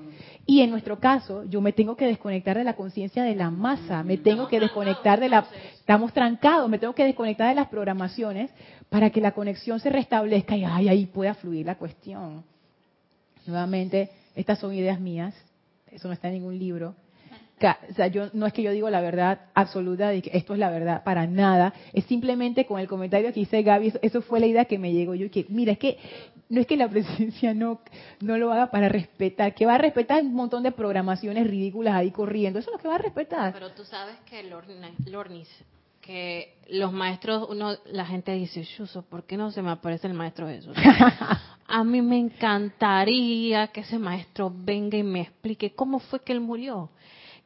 [0.45, 4.03] Y en nuestro caso, yo me tengo que desconectar de la conciencia de la masa,
[4.03, 5.47] me tengo que desconectar de la...
[5.79, 8.51] Estamos trancados, me tengo que desconectar de las programaciones
[8.89, 12.45] para que la conexión se restablezca y ay, ahí pueda fluir la cuestión.
[13.47, 15.35] Nuevamente, estas son ideas mías,
[15.91, 16.95] eso no está en ningún libro.
[17.91, 20.59] O sea, yo, no es que yo digo la verdad absoluta de que esto es
[20.59, 21.73] la verdad, para nada.
[21.93, 24.93] Es simplemente con el comentario que hice Gaby, eso, eso fue la idea que me
[24.93, 25.15] llegó.
[25.15, 25.97] Yo que, mira, es que
[26.53, 27.81] no es que la presencia no,
[28.21, 32.11] no lo haga para respetar, que va a respetar un montón de programaciones ridículas ahí
[32.11, 32.59] corriendo.
[32.59, 33.55] Eso es lo que va a respetar.
[33.55, 35.49] Pero tú sabes que Lornis,
[36.03, 40.13] que los maestros, uno, la gente dice, Shuso, ¿por qué no se me aparece el
[40.13, 40.77] maestro Jesús?
[41.69, 46.41] A mí me encantaría que ese maestro venga y me explique cómo fue que él
[46.41, 46.91] murió,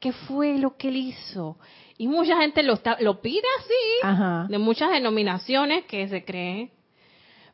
[0.01, 1.59] qué fue lo que él hizo.
[1.97, 4.47] Y mucha gente lo, está, lo pide así, Ajá.
[4.49, 6.73] de muchas denominaciones que se creen,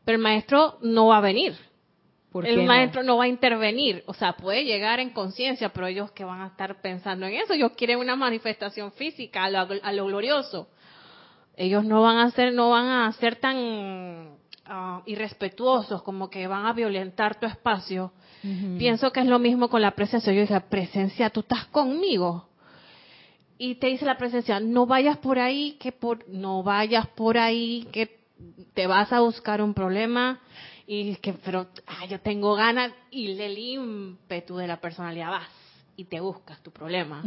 [0.05, 1.55] pero el maestro no va a venir.
[2.31, 5.87] ¿Por qué el maestro no va a intervenir, o sea, puede llegar en conciencia, pero
[5.87, 9.69] ellos que van a estar pensando en eso, ellos quieren una manifestación física a lo,
[9.83, 10.69] a lo glorioso.
[11.57, 16.65] Ellos no van a ser, no van a ser tan ah, irrespetuosos como que van
[16.65, 18.13] a violentar tu espacio.
[18.77, 20.33] Pienso que es lo mismo con la presencia.
[20.33, 22.49] Yo dije, presencia, tú estás conmigo.
[23.57, 27.87] Y te dice la presencia, no vayas por ahí, que por, no vayas por ahí,
[27.93, 28.22] que
[28.75, 30.41] te vas a buscar un problema
[30.87, 35.49] y que, pero ah, yo tengo ganas y le ímpetu de la personalidad vas
[35.97, 37.23] y te buscas tu problema.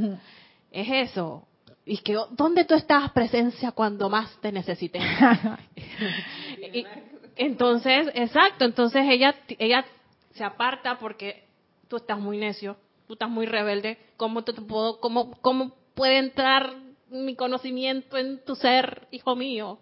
[0.71, 1.47] Es eso.
[1.85, 4.99] Y que, ¿dónde tú estás presencia cuando más te necesité?
[6.73, 6.85] Y-
[7.37, 9.85] entonces, exacto, entonces ella, ella
[10.33, 11.43] se aparta porque
[11.87, 16.17] tú estás muy necio, tú estás muy rebelde, ¿cómo te, te puedo, cómo, cómo puede
[16.17, 16.73] entrar
[17.09, 19.79] mi conocimiento en tu ser, hijo mío?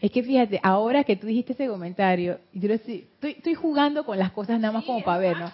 [0.00, 4.30] Es que fíjate, ahora que tú dijiste ese comentario, yo estoy, estoy, jugando con las
[4.32, 5.50] cosas nada más como para ver, ¿no?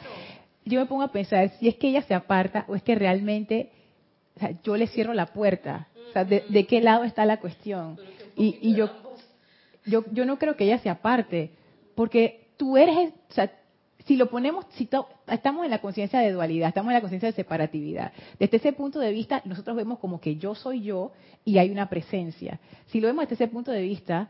[0.66, 3.70] Yo me pongo a pensar si es que ella se aparta o es que realmente
[4.36, 5.88] o sea, yo le cierro la puerta.
[6.09, 7.99] O sea, de, de qué lado está la cuestión?
[8.36, 8.90] Y, y yo,
[9.84, 11.51] yo, yo no creo que ella se aparte,
[11.95, 13.53] porque tú eres, o sea,
[14.05, 17.29] si lo ponemos, si to- estamos en la conciencia de dualidad, estamos en la conciencia
[17.29, 18.13] de separatividad.
[18.39, 21.13] Desde ese punto de vista, nosotros vemos como que yo soy yo
[21.45, 22.61] y hay una presencia.
[22.89, 24.29] Si lo vemos desde ese punto de vista,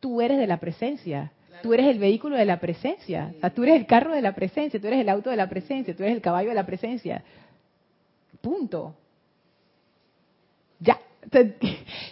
[0.00, 1.32] tú eres de la presencia.
[1.62, 3.32] Tú eres el vehículo de la presencia.
[3.36, 5.48] O sea, tú eres el carro de la presencia, tú eres el auto de la
[5.48, 7.24] presencia, tú eres el caballo de la presencia.
[8.42, 8.94] Punto.
[10.80, 10.98] Ya.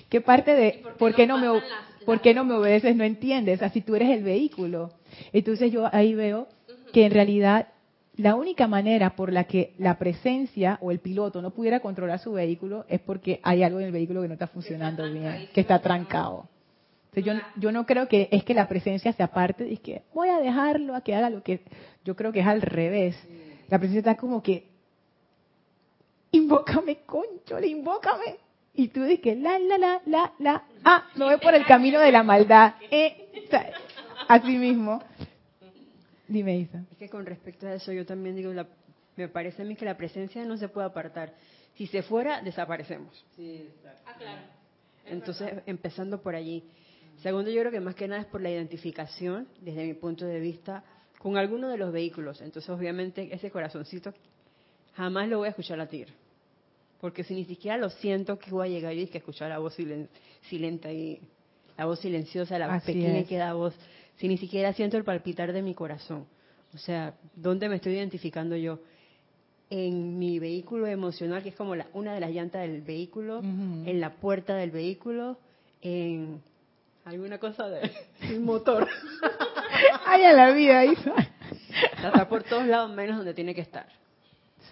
[0.09, 1.61] ¿Qué parte de por qué no me o-
[2.07, 3.57] por qué no me obedeces no entiendes?
[3.57, 4.91] O sea, si tú eres el vehículo.
[5.33, 6.49] Entonces yo ahí veo
[6.93, 7.68] que en realidad
[8.16, 12.32] la única manera por la que la presencia o el piloto no pudiera controlar su
[12.32, 15.80] vehículo es porque hay algo en el vehículo que no está funcionando bien, que está
[15.80, 16.47] trancado.
[17.14, 20.28] Entonces, yo, yo no creo que es que la presencia se aparte y que voy
[20.28, 21.62] a dejarlo a que haga lo que
[22.05, 23.16] yo creo que es al revés.
[23.68, 24.66] La presencia está como que
[26.32, 28.36] invócame, concho, le invócame.
[28.74, 32.11] Y tú dices la, la, la, la, la, ah, me voy por el camino de
[32.11, 32.74] la maldad.
[32.90, 33.30] Eh,
[34.28, 35.03] así mismo.
[36.33, 36.83] Dime, Isa.
[36.91, 38.66] Es que con respecto a eso yo también digo, la-
[39.16, 41.35] me parece a mí que la presencia no se puede apartar.
[41.76, 43.24] Si se fuera, desaparecemos.
[45.07, 46.62] Entonces, empezando por allí.
[47.22, 50.41] Segundo, yo creo que más que nada es por la identificación, desde mi punto de
[50.41, 50.83] vista,
[51.18, 52.41] con alguno de los vehículos.
[52.41, 54.12] Entonces, obviamente, ese corazoncito
[54.95, 56.09] jamás lo voy a escuchar latir.
[57.01, 59.74] Porque si ni siquiera lo siento, que voy a llegar y que escuchar la voz
[59.78, 60.09] silen-
[60.49, 61.20] silente ahí,
[61.76, 63.28] la voz silenciosa, la Así pequeña es.
[63.28, 63.74] que da voz,
[64.17, 66.27] si ni siquiera siento el palpitar de mi corazón.
[66.75, 68.79] O sea, ¿dónde me estoy identificando yo?
[69.69, 74.01] En mi vehículo emocional, que es como la, una de las llantas del vehículo, en
[74.01, 75.39] la puerta del vehículo,
[75.81, 76.43] en
[77.05, 77.91] alguna cosa del
[78.21, 78.89] del motor.
[80.07, 81.15] Ay, a la vida, Isa.
[81.97, 83.87] Está por todos lados menos donde tiene que estar.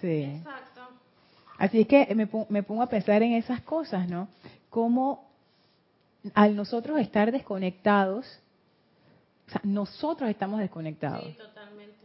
[0.01, 0.23] Sí.
[0.23, 0.83] Exacto.
[1.59, 4.29] Así es que me, me pongo a pensar en esas cosas, ¿no?
[4.69, 5.29] Como
[6.35, 8.27] al nosotros estar desconectados,
[9.51, 11.25] o sea, nosotros estamos desconectados.
[11.27, 11.97] Sí, totalmente.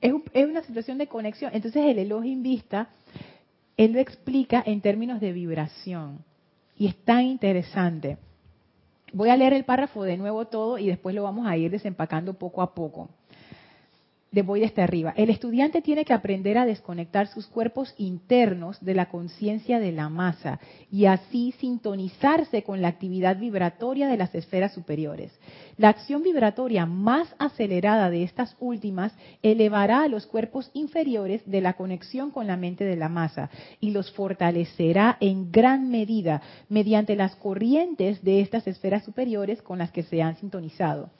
[0.00, 1.50] Es, un- es una situación de conexión.
[1.54, 2.88] Entonces el Elohim Vista,
[3.76, 6.18] él lo explica en términos de vibración.
[6.76, 8.18] Y es tan interesante.
[9.12, 12.34] Voy a leer el párrafo de nuevo todo y después lo vamos a ir desempacando
[12.34, 13.08] poco a poco.
[14.34, 15.14] De voy desde arriba.
[15.16, 20.08] El estudiante tiene que aprender a desconectar sus cuerpos internos de la conciencia de la
[20.08, 20.58] masa
[20.90, 25.30] y así sintonizarse con la actividad vibratoria de las esferas superiores.
[25.76, 31.74] La acción vibratoria más acelerada de estas últimas elevará a los cuerpos inferiores de la
[31.74, 37.36] conexión con la mente de la masa y los fortalecerá en gran medida mediante las
[37.36, 41.10] corrientes de estas esferas superiores con las que se han sintonizado.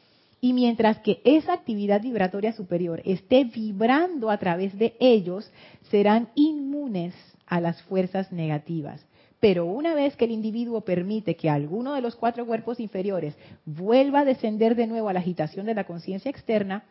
[0.41, 5.51] Y mientras que esa actividad vibratoria superior esté vibrando a través de ellos,
[5.91, 7.15] serán inmunes
[7.47, 9.05] a las fuerzas negativas.
[9.45, 14.21] Pero una vez que el individuo permite que alguno de los cuatro cuerpos inferiores vuelva
[14.21, 16.85] a descender de nuevo a la agitación de la conciencia externa,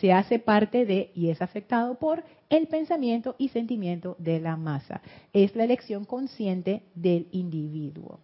[0.00, 5.02] se hace parte de y es afectado por el pensamiento y sentimiento de la masa.
[5.32, 8.18] Es la elección consciente del individuo.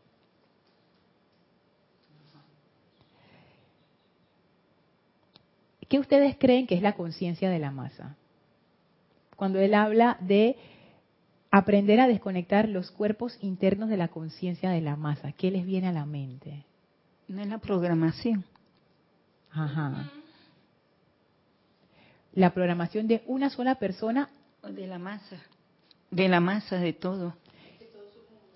[5.88, 8.16] ¿Qué ustedes creen que es la conciencia de la masa?
[9.36, 10.56] Cuando él habla de
[11.50, 15.88] aprender a desconectar los cuerpos internos de la conciencia de la masa, ¿qué les viene
[15.88, 16.64] a la mente?
[17.28, 18.44] No es la programación.
[19.50, 20.10] Ajá.
[22.34, 24.28] La programación de una sola persona.
[24.62, 25.36] De la masa.
[26.10, 27.34] De la masa, de todo.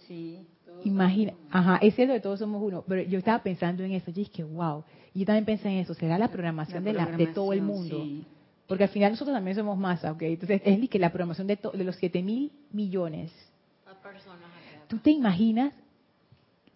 [0.06, 0.46] Sí.
[0.84, 4.16] Imagina, ajá, es cierto que todos somos uno, pero yo estaba pensando en eso, yo
[4.16, 7.52] dije, wow, y yo también pensé en eso, será la programación, de, la, de todo
[7.52, 8.24] el mundo, sí.
[8.66, 10.22] porque al final nosotros también somos masa, ¿ok?
[10.22, 13.32] Entonces es que la programación de, to- de los 7 mil millones.
[14.88, 15.72] ¿Tú te imaginas?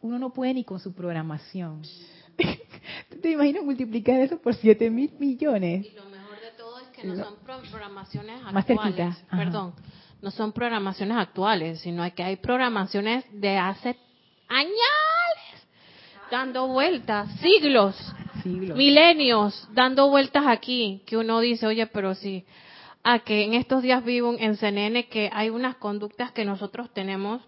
[0.03, 1.83] Uno no puede ni con su programación.
[3.11, 5.87] ¿Tú te imaginas multiplicar eso por 7 mil millones?
[5.87, 8.97] Y lo mejor de todo es que no son pro- programaciones Más actuales.
[8.97, 9.43] cerquita, ajá.
[10.25, 13.95] No son programaciones actuales, sino que hay programaciones de hace
[14.49, 14.73] años
[16.31, 17.95] dando vueltas, siglos,
[18.43, 18.75] siglos.
[18.75, 22.47] milenios dando vueltas aquí, que uno dice, oye, pero sí,
[23.03, 27.43] a que en estos días vivo en CNN que hay unas conductas que nosotros tenemos,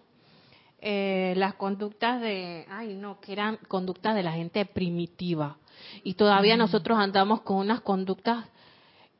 [0.79, 5.57] eh, las conductas de, ay no, que eran conductas de la gente primitiva.
[6.03, 6.59] Y todavía Mm.
[6.59, 8.45] nosotros andamos con unas conductas,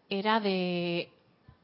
[0.09, 1.09] era de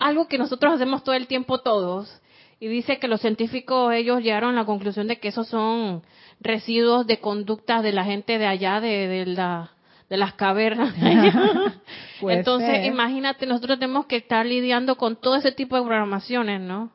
[0.03, 2.21] algo que nosotros hacemos todo el tiempo todos.
[2.59, 6.03] Y dice que los científicos, ellos llegaron a la conclusión de que esos son
[6.39, 9.71] residuos de conductas de la gente de allá, de, de la
[10.09, 10.93] de las cavernas.
[12.21, 12.85] Entonces, ser.
[12.85, 16.91] imagínate, nosotros tenemos que estar lidiando con todo ese tipo de programaciones, ¿no?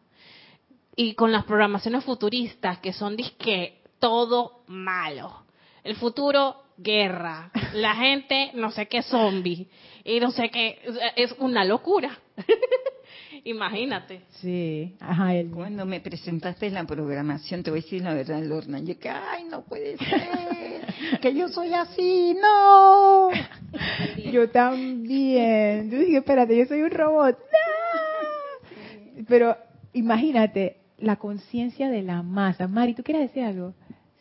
[0.94, 5.42] Y con las programaciones futuristas, que son disque todo malo.
[5.82, 7.50] El futuro, guerra.
[7.74, 9.68] La gente, no sé qué zombie.
[10.04, 10.80] Y no sé qué,
[11.16, 12.18] es una locura.
[13.44, 14.22] Imagínate.
[14.40, 18.98] Sí, ajá, Cuando me presentaste la programación, te voy a decir la verdad, Lorna, yo
[18.98, 23.28] que, ay, no puede ser, que yo soy así, no.
[24.32, 25.90] yo también.
[25.90, 27.38] Yo dije, espérate, yo soy un robot.
[27.38, 29.24] ¡No!
[29.28, 29.56] Pero
[29.92, 32.66] imagínate la conciencia de la masa.
[32.68, 33.74] Mari, ¿tú quieres decir algo?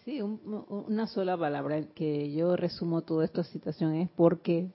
[0.06, 4.68] Sí, un- un- una sola palabra que yo resumo toda esta situación es porque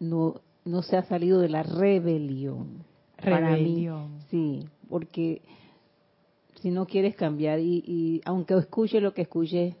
[0.00, 2.84] no, no se ha salido de la rebelión.
[3.22, 3.88] Para mí,
[4.30, 5.42] sí, porque
[6.60, 9.74] si no quieres cambiar y, y aunque escuche lo que escuche,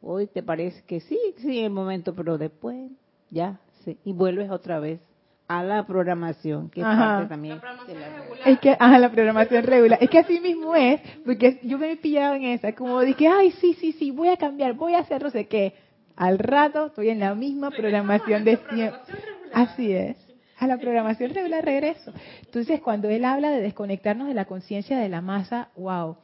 [0.00, 2.90] hoy te parece que sí, sí, en el momento, pero después
[3.30, 5.00] ya, sí, y vuelves otra vez
[5.48, 7.16] a la programación, que es Ajá.
[7.16, 9.98] parte también de la Es que, ajá, la programación regular.
[10.00, 13.50] Es que así mismo es, porque yo me he pillado en esa, como dije, ay,
[13.52, 15.74] sí, sí, sí, voy a cambiar, voy a hacer no sé qué.
[16.16, 19.00] Al rato estoy en la misma programación de siempre.
[19.52, 20.16] Así es.
[20.58, 22.12] A la programación regular regreso.
[22.44, 26.16] Entonces, cuando él habla de desconectarnos de la conciencia de la masa, wow,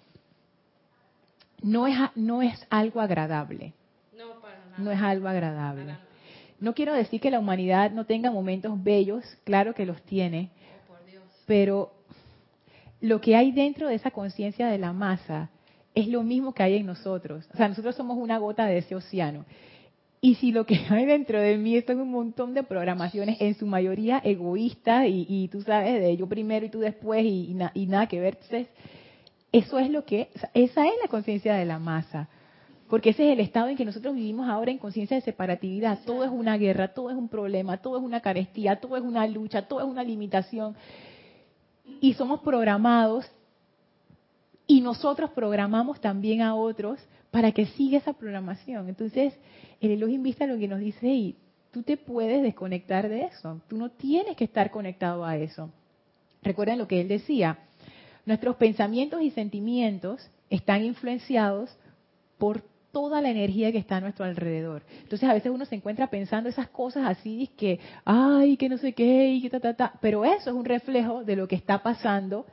[1.62, 3.72] no es, no es algo agradable.
[4.16, 4.78] No, para nada.
[4.78, 5.96] No es algo agradable.
[6.60, 10.50] No quiero decir que la humanidad no tenga momentos bellos, claro que los tiene,
[11.46, 11.92] pero
[13.00, 15.50] lo que hay dentro de esa conciencia de la masa
[15.94, 17.48] es lo mismo que hay en nosotros.
[17.52, 19.44] O sea, nosotros somos una gota de ese océano.
[20.20, 23.66] Y si lo que hay dentro de mí son un montón de programaciones, en su
[23.66, 27.70] mayoría egoístas, y, y tú sabes, de yo primero y tú después, y, y na-
[27.74, 28.68] y nada que ver, entonces,
[29.52, 32.28] eso es lo que, esa es la conciencia de la masa.
[32.88, 35.98] Porque ese es el estado en que nosotros vivimos ahora en conciencia de separatividad.
[36.06, 39.26] Todo es una guerra, todo es un problema, todo es una carestía, todo es una
[39.26, 40.74] lucha, todo es una limitación.
[42.00, 43.30] Y somos programados
[44.66, 46.98] y nosotros programamos también a otros
[47.30, 48.88] para que siga esa programación.
[48.88, 49.34] Entonces,
[49.80, 51.36] el Elohim Vista lo que nos dice, hey,
[51.70, 53.60] tú te puedes desconectar de eso.
[53.68, 55.70] Tú no tienes que estar conectado a eso.
[56.42, 57.58] Recuerden lo que él decía.
[58.24, 61.70] Nuestros pensamientos y sentimientos están influenciados
[62.38, 62.62] por
[62.92, 64.82] toda la energía que está a nuestro alrededor.
[65.02, 68.92] Entonces a veces uno se encuentra pensando esas cosas así, que, ay, que no sé
[68.94, 69.92] qué, y que ta, ta, ta.
[70.00, 72.46] Pero eso es un reflejo de lo que está pasando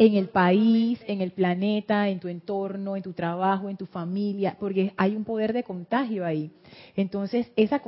[0.00, 4.56] en el país, en el planeta, en tu entorno, en tu trabajo, en tu familia,
[4.58, 6.50] porque hay un poder de contagio ahí.
[6.96, 7.82] Entonces, esa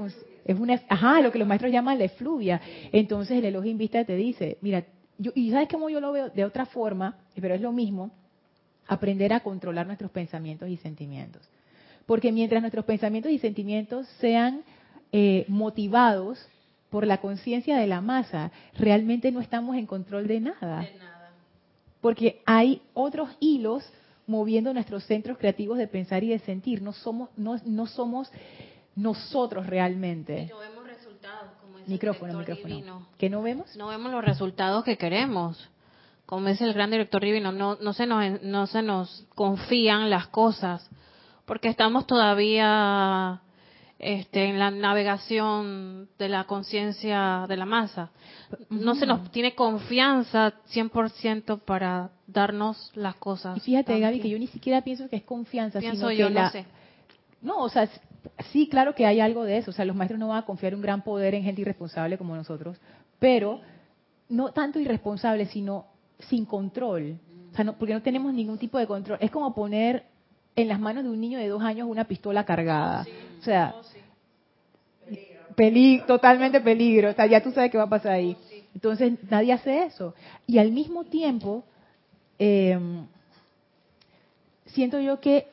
[0.45, 2.61] es una, ajá, lo que los maestros llaman la efluvia.
[2.93, 4.85] Entonces, el Elohim Vista te dice, mira,
[5.17, 8.11] yo, y sabes cómo yo lo veo de otra forma, pero es lo mismo,
[8.87, 11.49] aprender a controlar nuestros pensamientos y sentimientos.
[12.05, 14.65] Porque mientras nuestros pensamientos y sentimientos sean
[15.13, 16.47] eh, motivados
[16.91, 20.87] por la conciencia de la masa, realmente no estamos en control de nada.
[22.03, 23.83] Porque hay otros hilos
[24.27, 26.83] moviendo nuestros centros creativos de pensar y de sentir.
[26.83, 28.31] No somos, no, no somos
[28.95, 30.49] nosotros realmente.
[30.51, 32.75] No vemos resultados, como dice Micrófono, el micrófono.
[32.75, 33.07] divino.
[33.17, 33.75] ¿Que no vemos?
[33.77, 35.71] No vemos los resultados que queremos.
[36.27, 40.29] Como dice el gran director divino, no, no, se nos, no se nos confían las
[40.29, 40.89] cosas,
[41.45, 43.43] porque estamos todavía
[44.03, 48.11] este, en la navegación de la conciencia de la masa.
[48.69, 53.57] No se nos tiene confianza 100% para darnos las cosas.
[53.57, 56.35] Y fíjate, Gaby, que yo ni siquiera pienso que es confianza, Pienso sino yo, que
[56.35, 56.67] no la, sé.
[57.43, 57.89] No, o sea,
[58.51, 59.71] sí, claro que hay algo de eso.
[59.71, 62.35] O sea, los maestros no van a confiar un gran poder en gente irresponsable como
[62.35, 62.79] nosotros,
[63.21, 63.61] pero
[64.29, 65.87] no tanto irresponsable, sino
[66.29, 67.21] sin control.
[67.53, 69.19] O sea, no, porque no tenemos ningún tipo de control.
[69.21, 70.07] Es como poner
[70.57, 73.07] en las manos de un niño de dos años una pistola cargada.
[73.39, 73.75] O sea,
[75.57, 77.11] peli- totalmente peligro.
[77.11, 78.37] O sea, ya tú sabes qué va a pasar ahí.
[78.75, 80.15] Entonces, nadie hace eso.
[80.47, 81.65] Y al mismo tiempo,
[82.39, 82.79] eh,
[84.67, 85.47] siento yo que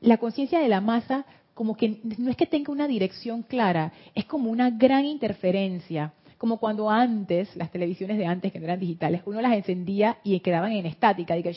[0.00, 4.24] la conciencia de la masa como que no es que tenga una dirección clara, es
[4.24, 9.22] como una gran interferencia, como cuando antes, las televisiones de antes que no eran digitales,
[9.26, 11.54] uno las encendía y quedaban en estática, y, que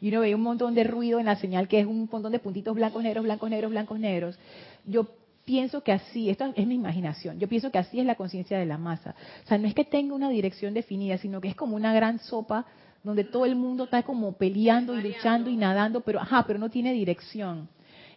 [0.00, 2.38] y uno veía un montón de ruido en la señal que es un montón de
[2.38, 4.38] puntitos blancos, negros, blancos, negros, blancos, negros.
[4.86, 5.06] Yo
[5.46, 8.66] pienso que así, esto es mi imaginación, yo pienso que así es la conciencia de
[8.66, 9.14] la masa.
[9.44, 12.18] O sea, no es que tenga una dirección definida, sino que es como una gran
[12.18, 12.66] sopa
[13.04, 16.68] donde todo el mundo está como peleando y luchando y nadando, pero ajá, pero no
[16.68, 17.68] tiene dirección.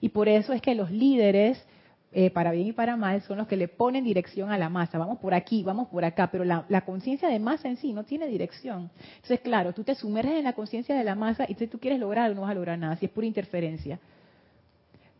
[0.02, 1.64] Y por eso es que los líderes,
[2.12, 4.98] eh, para bien y para mal, son los que le ponen dirección a la masa.
[4.98, 8.06] Vamos por aquí, vamos por acá, pero la, la conciencia de masa en sí no
[8.06, 8.90] tiene dirección.
[9.18, 12.00] Entonces, claro, tú te sumerges en la conciencia de la masa y si tú quieres
[12.00, 14.00] lograr, no vas a lograr nada, si es pura interferencia.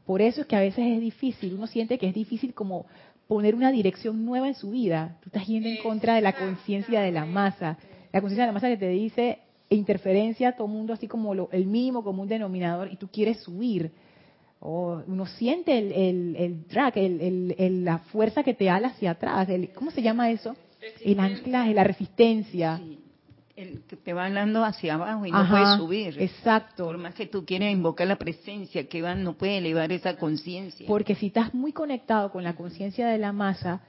[0.10, 2.88] Por eso es que a veces es difícil, uno siente que es difícil como
[3.28, 5.20] poner una dirección nueva en su vida.
[5.22, 7.78] Tú estás yendo en contra de la conciencia de la masa.
[8.12, 9.38] La conciencia de la masa que te dice
[9.70, 13.92] interferencia, todo el mundo así como el mínimo común denominador y tú quieres subir.
[14.60, 19.48] o uno siente el, el, el drag, el, la fuerza que te ala hacia atrás.
[19.76, 20.56] ¿Cómo se llama eso?
[21.06, 22.82] El anclaje, la resistencia
[23.60, 26.22] el que te va hablando hacia abajo y no puedes subir.
[26.22, 26.86] Exacto.
[26.86, 30.88] Por más que tú quieras invocar la presencia, que va, no puede elevar esa conciencia.
[30.88, 33.82] Porque si estás muy conectado con la conciencia de la masa,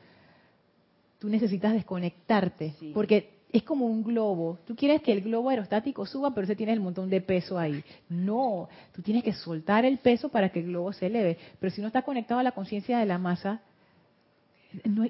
[1.20, 2.74] tú necesitas desconectarte.
[2.92, 4.58] Porque es como un globo.
[4.66, 7.84] Tú quieres que el globo aerostático suba, pero se tiene el montón de peso ahí.
[8.08, 11.38] No, tú tienes que soltar el peso para que el globo se eleve.
[11.60, 13.60] Pero si no estás conectado a la conciencia de la masa,
[14.84, 15.06] no,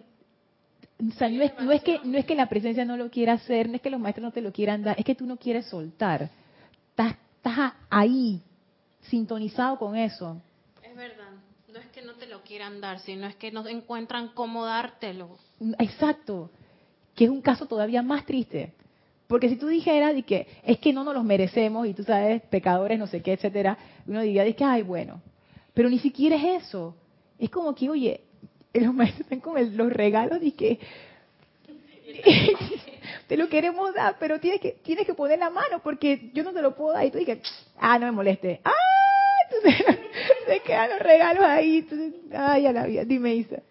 [1.01, 3.90] no es, que, no es que la presencia no lo quiera hacer, no es que
[3.90, 6.30] los maestros no te lo quieran dar, es que tú no quieres soltar.
[6.90, 8.42] Estás, estás ahí,
[9.03, 10.40] sintonizado con eso.
[10.82, 11.30] Es verdad,
[11.72, 15.38] no es que no te lo quieran dar, sino es que no encuentran cómo dártelo.
[15.78, 16.51] Exacto,
[17.14, 18.74] que es un caso todavía más triste.
[19.26, 22.42] Porque si tú dijeras de que es que no nos los merecemos y tú sabes,
[22.51, 25.22] pecadores, no sé qué, etcétera, uno diría de que, ay, bueno,
[25.72, 26.96] pero ni siquiera es eso.
[27.38, 28.22] Es como que, oye,
[28.75, 30.79] los maestros están con los regalos y que
[33.29, 36.53] te lo queremos dar, pero tienes que tienes que poner la mano porque yo no
[36.53, 37.39] te lo puedo dar y tú dices,
[37.79, 38.61] ah, no me moleste.
[38.64, 38.73] Ah,
[39.45, 39.87] entonces
[40.47, 41.87] se quedan los regalos ahí.
[42.33, 43.62] ay, a la vida, dime Isa.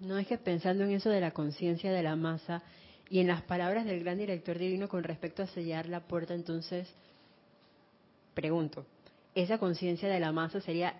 [0.00, 2.62] No es que pensando en eso de la conciencia de la masa
[3.10, 6.88] y en las palabras del gran director divino con respecto a sellar la puerta, entonces
[8.34, 8.86] pregunto,
[9.34, 10.94] esa conciencia de la masa sería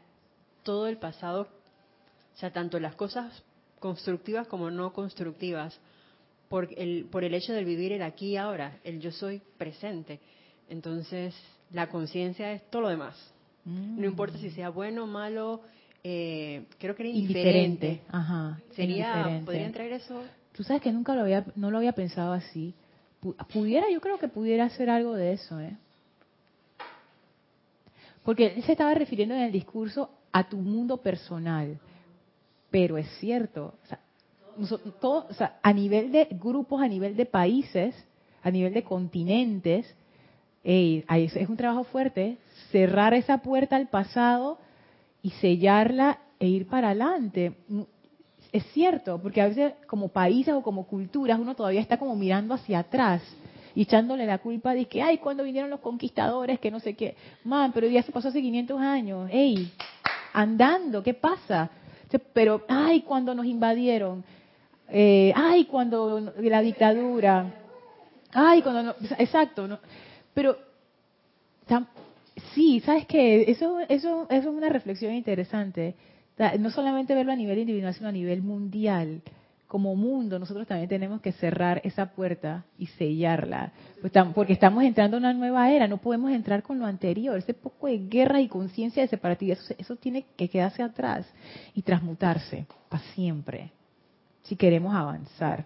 [0.63, 1.49] todo el pasado
[2.35, 3.43] o sea, tanto las cosas
[3.79, 5.79] constructivas como no constructivas,
[6.49, 10.19] por el, por el hecho de vivir el aquí y ahora, el yo soy presente.
[10.69, 11.35] Entonces,
[11.73, 13.17] la conciencia es todo lo demás.
[13.65, 15.61] No importa si sea bueno o malo,
[16.03, 18.01] eh, creo que era indiferente.
[18.11, 20.23] Ajá, Sería, ¿Podría entrar eso?
[20.53, 22.75] Tú sabes que nunca lo había, no lo había pensado así.
[23.53, 25.77] Pudiera, yo creo que pudiera ser algo de eso, ¿eh?
[28.25, 31.79] Porque él se estaba refiriendo en el discurso a tu mundo personal.
[32.71, 33.75] Pero es cierto,
[35.01, 35.27] todo,
[35.63, 37.95] a nivel de grupos, a nivel de países,
[38.43, 39.95] a nivel de continentes,
[40.63, 42.39] es un trabajo fuerte,
[42.71, 44.59] cerrar esa puerta al pasado
[45.23, 47.55] y sellarla e ir para adelante.
[48.53, 52.55] Es cierto, porque a veces como países o como culturas uno todavía está como mirando
[52.55, 53.23] hacia atrás
[53.75, 57.15] y echándole la culpa de que, ay, cuando vinieron los conquistadores, que no sé qué.
[57.45, 59.31] Man, pero ya se pasó hace 500 años.
[59.33, 59.73] Ey,
[60.33, 61.71] andando, ¿qué pasa?
[62.19, 64.25] Pero, ay, cuando nos invadieron,
[64.89, 67.55] eh, ay, cuando la dictadura,
[68.33, 69.79] ay, cuando no, exacto, no,
[70.35, 70.57] pero
[72.55, 75.95] sí, sabes qué, eso, eso, eso es una reflexión interesante.
[76.59, 79.21] No solamente verlo a nivel individual, sino a nivel mundial
[79.71, 85.17] como mundo nosotros también tenemos que cerrar esa puerta y sellarla, pues porque estamos entrando
[85.17, 88.49] en una nueva era, no podemos entrar con lo anterior, ese poco de guerra y
[88.49, 91.25] conciencia de separatividad, eso, tiene que quedarse atrás
[91.73, 93.71] y transmutarse para siempre,
[94.43, 95.65] si queremos avanzar.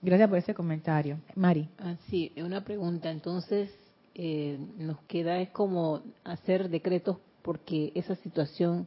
[0.00, 1.18] Gracias por ese comentario.
[1.34, 1.68] Mari.
[1.78, 3.10] Ah, sí, una pregunta.
[3.10, 3.70] Entonces,
[4.14, 8.86] eh, nos queda es como hacer decretos porque esa situación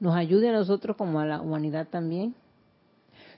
[0.00, 2.34] nos ayude a nosotros como a la humanidad también.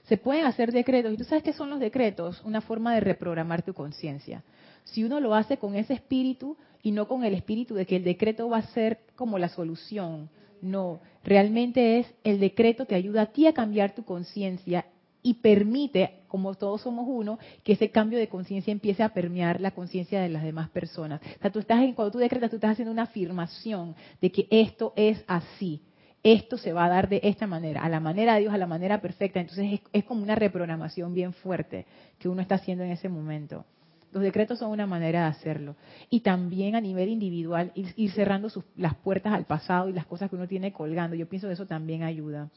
[0.03, 1.13] Se pueden hacer decretos.
[1.13, 2.41] ¿Y tú sabes qué son los decretos?
[2.43, 4.43] Una forma de reprogramar tu conciencia.
[4.85, 8.03] Si uno lo hace con ese espíritu y no con el espíritu de que el
[8.03, 10.29] decreto va a ser como la solución.
[10.61, 14.85] No, realmente es el decreto te ayuda a ti a cambiar tu conciencia
[15.21, 19.71] y permite, como todos somos uno, que ese cambio de conciencia empiece a permear la
[19.71, 21.21] conciencia de las demás personas.
[21.21, 24.93] O sea, tú estás cuando tú decretas, tú estás haciendo una afirmación de que esto
[24.95, 25.81] es así
[26.23, 28.67] esto se va a dar de esta manera, a la manera de Dios, a la
[28.67, 29.39] manera perfecta.
[29.39, 31.85] Entonces es, como una reprogramación bien fuerte
[32.17, 33.65] que uno está haciendo en ese momento.
[34.11, 35.75] Los decretos son una manera de hacerlo.
[36.09, 40.35] Y también a nivel individual, ir, cerrando las puertas al pasado y las cosas que
[40.35, 41.15] uno tiene colgando.
[41.15, 42.49] Yo pienso que eso también ayuda.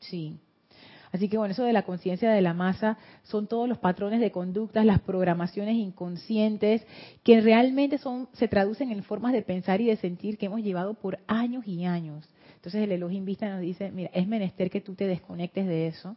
[0.00, 0.38] Sí.
[1.10, 4.30] Así que bueno, eso de la conciencia de la masa son todos los patrones de
[4.30, 6.86] conductas, las programaciones inconscientes
[7.22, 10.94] que realmente son se traducen en formas de pensar y de sentir que hemos llevado
[10.94, 12.26] por años y años
[12.62, 16.14] Entonces el Elohim Vista nos dice, mira, es menester que tú te desconectes de eso.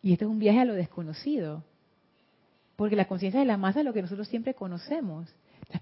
[0.00, 1.62] Y este es un viaje a lo desconocido.
[2.76, 5.28] Porque la conciencia de la masa es lo que nosotros siempre conocemos.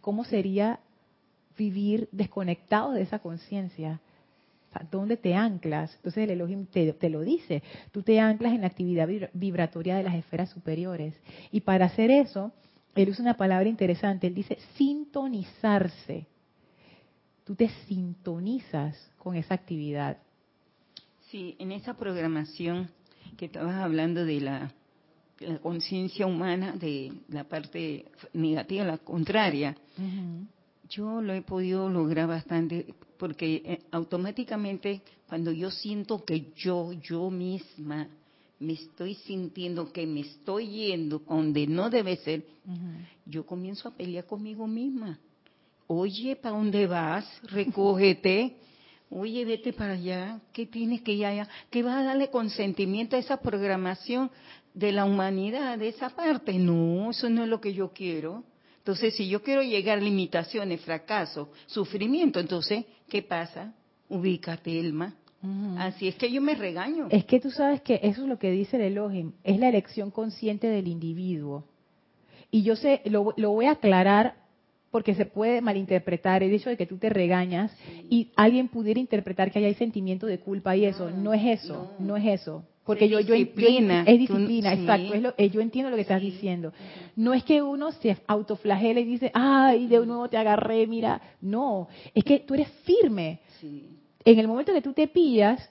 [0.00, 0.80] ¿cómo sería
[1.56, 4.00] vivir desconectado de esa conciencia?
[4.90, 5.94] ¿Dónde te anclas?
[5.94, 7.62] Entonces el Elohim te, te, lo dice.
[7.92, 11.14] Tú te anclas en la actividad vibratoria de las esferas superiores.
[11.52, 12.50] Y para hacer eso,
[12.96, 14.26] él usa una palabra interesante.
[14.26, 16.26] Él dice sintonizarse.
[17.50, 20.18] Tú te sintonizas con esa actividad.
[21.32, 22.88] Sí, en esa programación
[23.36, 24.72] que estabas hablando de la,
[25.60, 29.76] conciencia humana, de la parte negativa, la contraria,
[30.88, 37.30] yo lo he podido lograr bastante porque eh, automáticamente cuando yo siento que yo, yo
[37.32, 38.06] misma,
[38.60, 42.44] me estoy sintiendo que me estoy yendo donde no debe ser,
[43.26, 45.18] yo comienzo a pelear conmigo misma.
[45.92, 47.26] Oye, ¿para dónde vas?
[47.50, 48.54] Recógete.
[49.10, 50.38] Oye, vete para allá.
[50.52, 51.48] ¿Qué tienes que ir allá?
[51.68, 54.30] ¿Qué vas a darle consentimiento a esa programación
[54.72, 56.52] de la humanidad, de esa parte?
[56.60, 58.44] No, eso no es lo que yo quiero.
[58.78, 63.74] Entonces, si yo quiero llegar a limitaciones, fracaso, sufrimiento, entonces, ¿qué pasa?
[64.08, 65.16] Ubícate, Elma.
[65.76, 67.08] Así es que yo me regaño.
[67.10, 70.12] Es que tú sabes que eso es lo que dice el Elohim, es la elección
[70.12, 71.64] consciente del individuo.
[72.52, 74.39] Y yo sé, lo, voy a aclarar
[74.90, 77.72] porque se puede malinterpretar el hecho de que tú te regañas
[78.08, 81.10] y alguien pudiera interpretar que hay sentimiento de culpa y eso.
[81.10, 82.64] No, es eso, no es eso.
[82.84, 84.02] Porque yo, yo, disciplina.
[84.04, 85.14] es disciplina, exacto.
[85.14, 86.72] Es lo, eh, yo entiendo lo que estás diciendo.
[87.14, 91.20] No es que uno se autoflagela y dice, ay, de nuevo te agarré, mira.
[91.40, 93.40] No, es que tú eres firme.
[94.24, 95.70] En el momento que tú te pillas,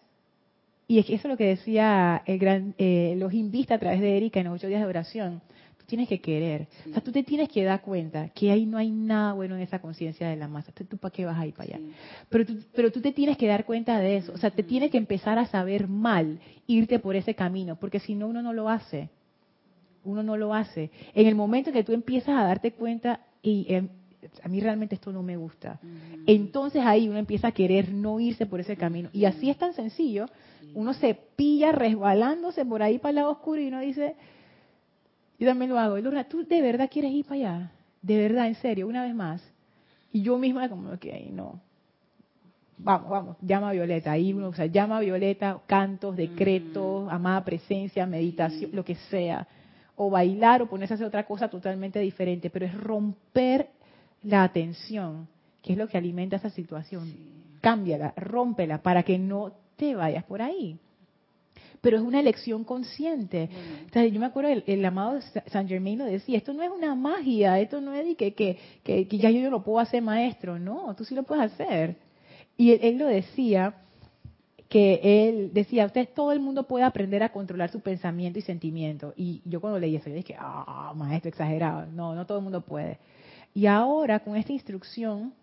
[0.87, 3.99] y es que eso es lo que decía el gran, eh, los invista a través
[3.99, 5.41] de Erika en los ocho días de oración,
[5.89, 6.67] tienes que querer.
[6.87, 9.61] O sea, tú te tienes que dar cuenta que ahí no hay nada bueno en
[9.61, 10.71] esa conciencia de la masa.
[10.71, 11.85] ¿Tú, para qué vas a ir para allá?
[12.29, 14.31] Pero tú, pero tú te tienes que dar cuenta de eso.
[14.31, 18.15] O sea, te tienes que empezar a saber mal irte por ese camino, porque si
[18.15, 19.09] no, uno no lo hace.
[20.05, 20.91] Uno no lo hace.
[21.13, 23.89] En el momento que tú empiezas a darte cuenta, y em,
[24.43, 25.79] a mí realmente esto no me gusta,
[26.25, 29.09] entonces ahí uno empieza a querer no irse por ese camino.
[29.13, 30.27] Y así es tan sencillo.
[30.73, 34.15] Uno se pilla resbalándose por ahí para el lado oscuro y uno dice,
[35.39, 35.97] yo también lo hago.
[35.97, 37.71] Y Lorna, ¿tú de verdad quieres ir para allá?
[38.01, 39.41] De verdad, en serio, una vez más.
[40.11, 41.61] Y yo misma como, ok, no.
[42.77, 44.11] Vamos, vamos, llama a Violeta.
[44.11, 47.09] Ahí uno, o sea, llama a Violeta, cantos, decretos, mm.
[47.09, 49.47] amada presencia, meditación, lo que sea.
[49.95, 52.49] O bailar o ponerse a hacer otra cosa totalmente diferente.
[52.49, 53.69] Pero es romper
[54.23, 55.27] la atención,
[55.61, 57.13] que es lo que alimenta esa situación.
[57.61, 60.79] Cámbiala, rómpela para que no te vayas por ahí
[61.81, 63.49] pero es una elección consciente.
[63.93, 67.81] yo me acuerdo, el, amado San Germain lo decía, esto no es una magia, esto
[67.81, 71.23] no es que, que, que, ya yo, lo puedo hacer maestro, no, tú sí lo
[71.23, 71.97] puedes hacer.
[72.57, 73.75] Y él, lo decía,
[74.67, 79.13] que él decía, usted todo el mundo puede aprender a controlar su pensamiento y sentimiento.
[79.15, 81.87] Y yo cuando leí eso, yo dije, ah, maestro, exagerado.
[81.87, 82.99] No, no todo el mundo puede.
[83.53, 85.33] Y ahora, con esta instrucción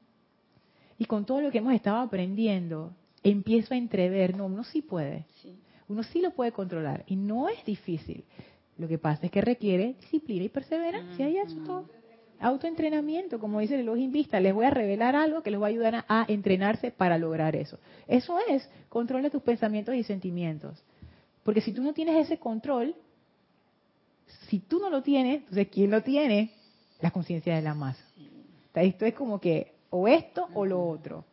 [0.98, 2.92] y con todo lo que hemos estado aprendiendo,
[3.22, 5.24] empiezo a entrever, no, uno sí puede.
[5.42, 5.56] Sí.
[5.88, 8.24] Uno sí lo puede controlar y no es difícil.
[8.78, 11.86] Lo que pasa es que requiere disciplina y perseverancia y eso todo.
[12.38, 15.68] Autoentrenamiento, como dice el Elohim Vista, les voy a revelar algo que les va a
[15.68, 17.78] ayudar a, entrenarse para lograr eso.
[18.06, 20.82] Eso es, controla tus pensamientos y sentimientos.
[21.42, 22.94] Porque si tú no tienes ese control,
[24.48, 26.52] si tú no lo tienes, entonces ¿quién lo tiene?
[27.00, 28.04] La conciencia de la masa.
[28.74, 31.24] Esto es como que o esto o lo otro.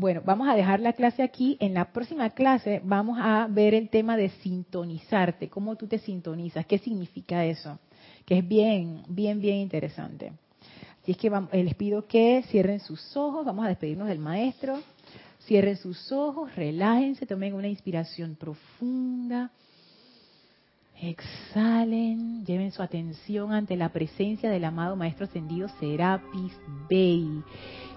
[0.00, 1.56] Bueno, vamos a dejar la clase aquí.
[1.58, 6.64] En la próxima clase vamos a ver el tema de sintonizarte, cómo tú te sintonizas,
[6.66, 7.80] qué significa eso,
[8.24, 10.30] que es bien, bien, bien interesante.
[11.02, 14.78] Así es que eh, les pido que cierren sus ojos, vamos a despedirnos del maestro.
[15.40, 19.50] Cierren sus ojos, relájense, tomen una inspiración profunda.
[21.02, 26.52] Exhalen, lleven su atención ante la presencia del amado Maestro Ascendido Serapis
[26.88, 27.42] Bey.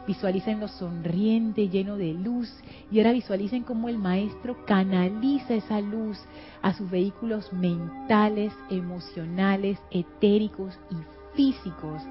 [0.07, 2.51] Visualícenlo sonriente, lleno de luz,
[2.91, 6.17] y ahora visualicen cómo el Maestro canaliza esa luz
[6.61, 10.95] a sus vehículos mentales, emocionales, etéricos y
[11.35, 12.01] físicos,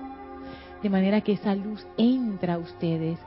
[0.83, 3.19] de manera que esa luz entra a ustedes,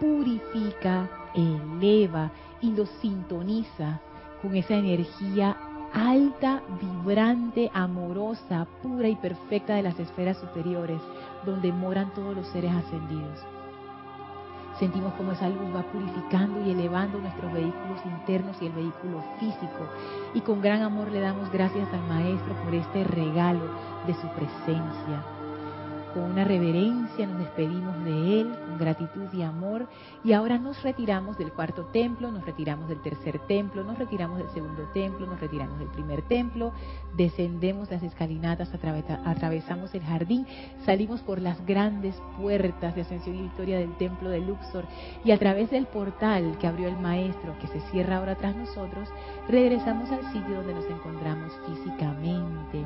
[0.00, 4.00] purifica, eleva y los sintoniza
[4.42, 5.56] con esa energía
[5.92, 11.00] alta, vibrante, amorosa, pura y perfecta de las esferas superiores,
[11.44, 13.40] donde moran todos los seres ascendidos.
[14.80, 19.86] Sentimos como esa luz va purificando y elevando nuestros vehículos internos y el vehículo físico.
[20.32, 23.60] Y con gran amor le damos gracias al Maestro por este regalo
[24.06, 25.39] de su presencia.
[26.14, 29.86] Con una reverencia nos despedimos de Él, con gratitud y amor.
[30.24, 34.50] Y ahora nos retiramos del cuarto templo, nos retiramos del tercer templo, nos retiramos del
[34.50, 36.72] segundo templo, nos retiramos del primer templo,
[37.16, 38.72] descendemos las escalinatas,
[39.24, 40.46] atravesamos el jardín,
[40.84, 44.84] salimos por las grandes puertas de ascensión y victoria del templo de Luxor
[45.24, 49.08] y a través del portal que abrió el Maestro, que se cierra ahora tras nosotros,
[49.48, 52.84] regresamos al sitio donde nos encontramos físicamente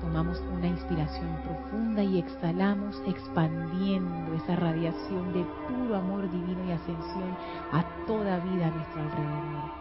[0.00, 7.36] Tomamos una inspiración profunda y exhalamos expandiendo esa radiación de puro amor divino y ascensión
[7.72, 9.80] a toda vida a nuestro alrededor.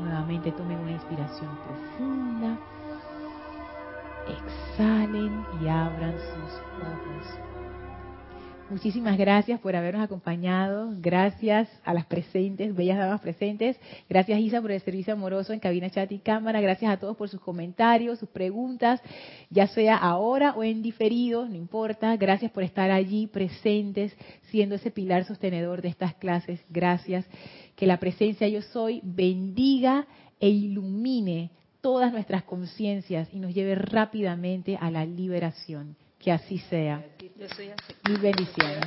[0.00, 2.58] Nuevamente tomen una inspiración profunda,
[4.28, 6.52] exhalen y abran sus
[6.82, 7.53] ojos.
[8.74, 10.92] Muchísimas gracias por habernos acompañado.
[10.96, 13.78] Gracias a las presentes, bellas damas presentes.
[14.08, 16.60] Gracias Isa por el servicio amoroso en cabina, chat y cámara.
[16.60, 19.00] Gracias a todos por sus comentarios, sus preguntas,
[19.48, 22.16] ya sea ahora o en diferido, no importa.
[22.16, 24.12] Gracias por estar allí presentes,
[24.50, 26.60] siendo ese pilar sostenedor de estas clases.
[26.68, 27.24] Gracias.
[27.76, 30.04] Que la presencia yo soy bendiga
[30.40, 35.94] e ilumine todas nuestras conciencias y nos lleve rápidamente a la liberación.
[36.24, 37.04] Que así sea.
[38.08, 38.80] Mil bendiciones.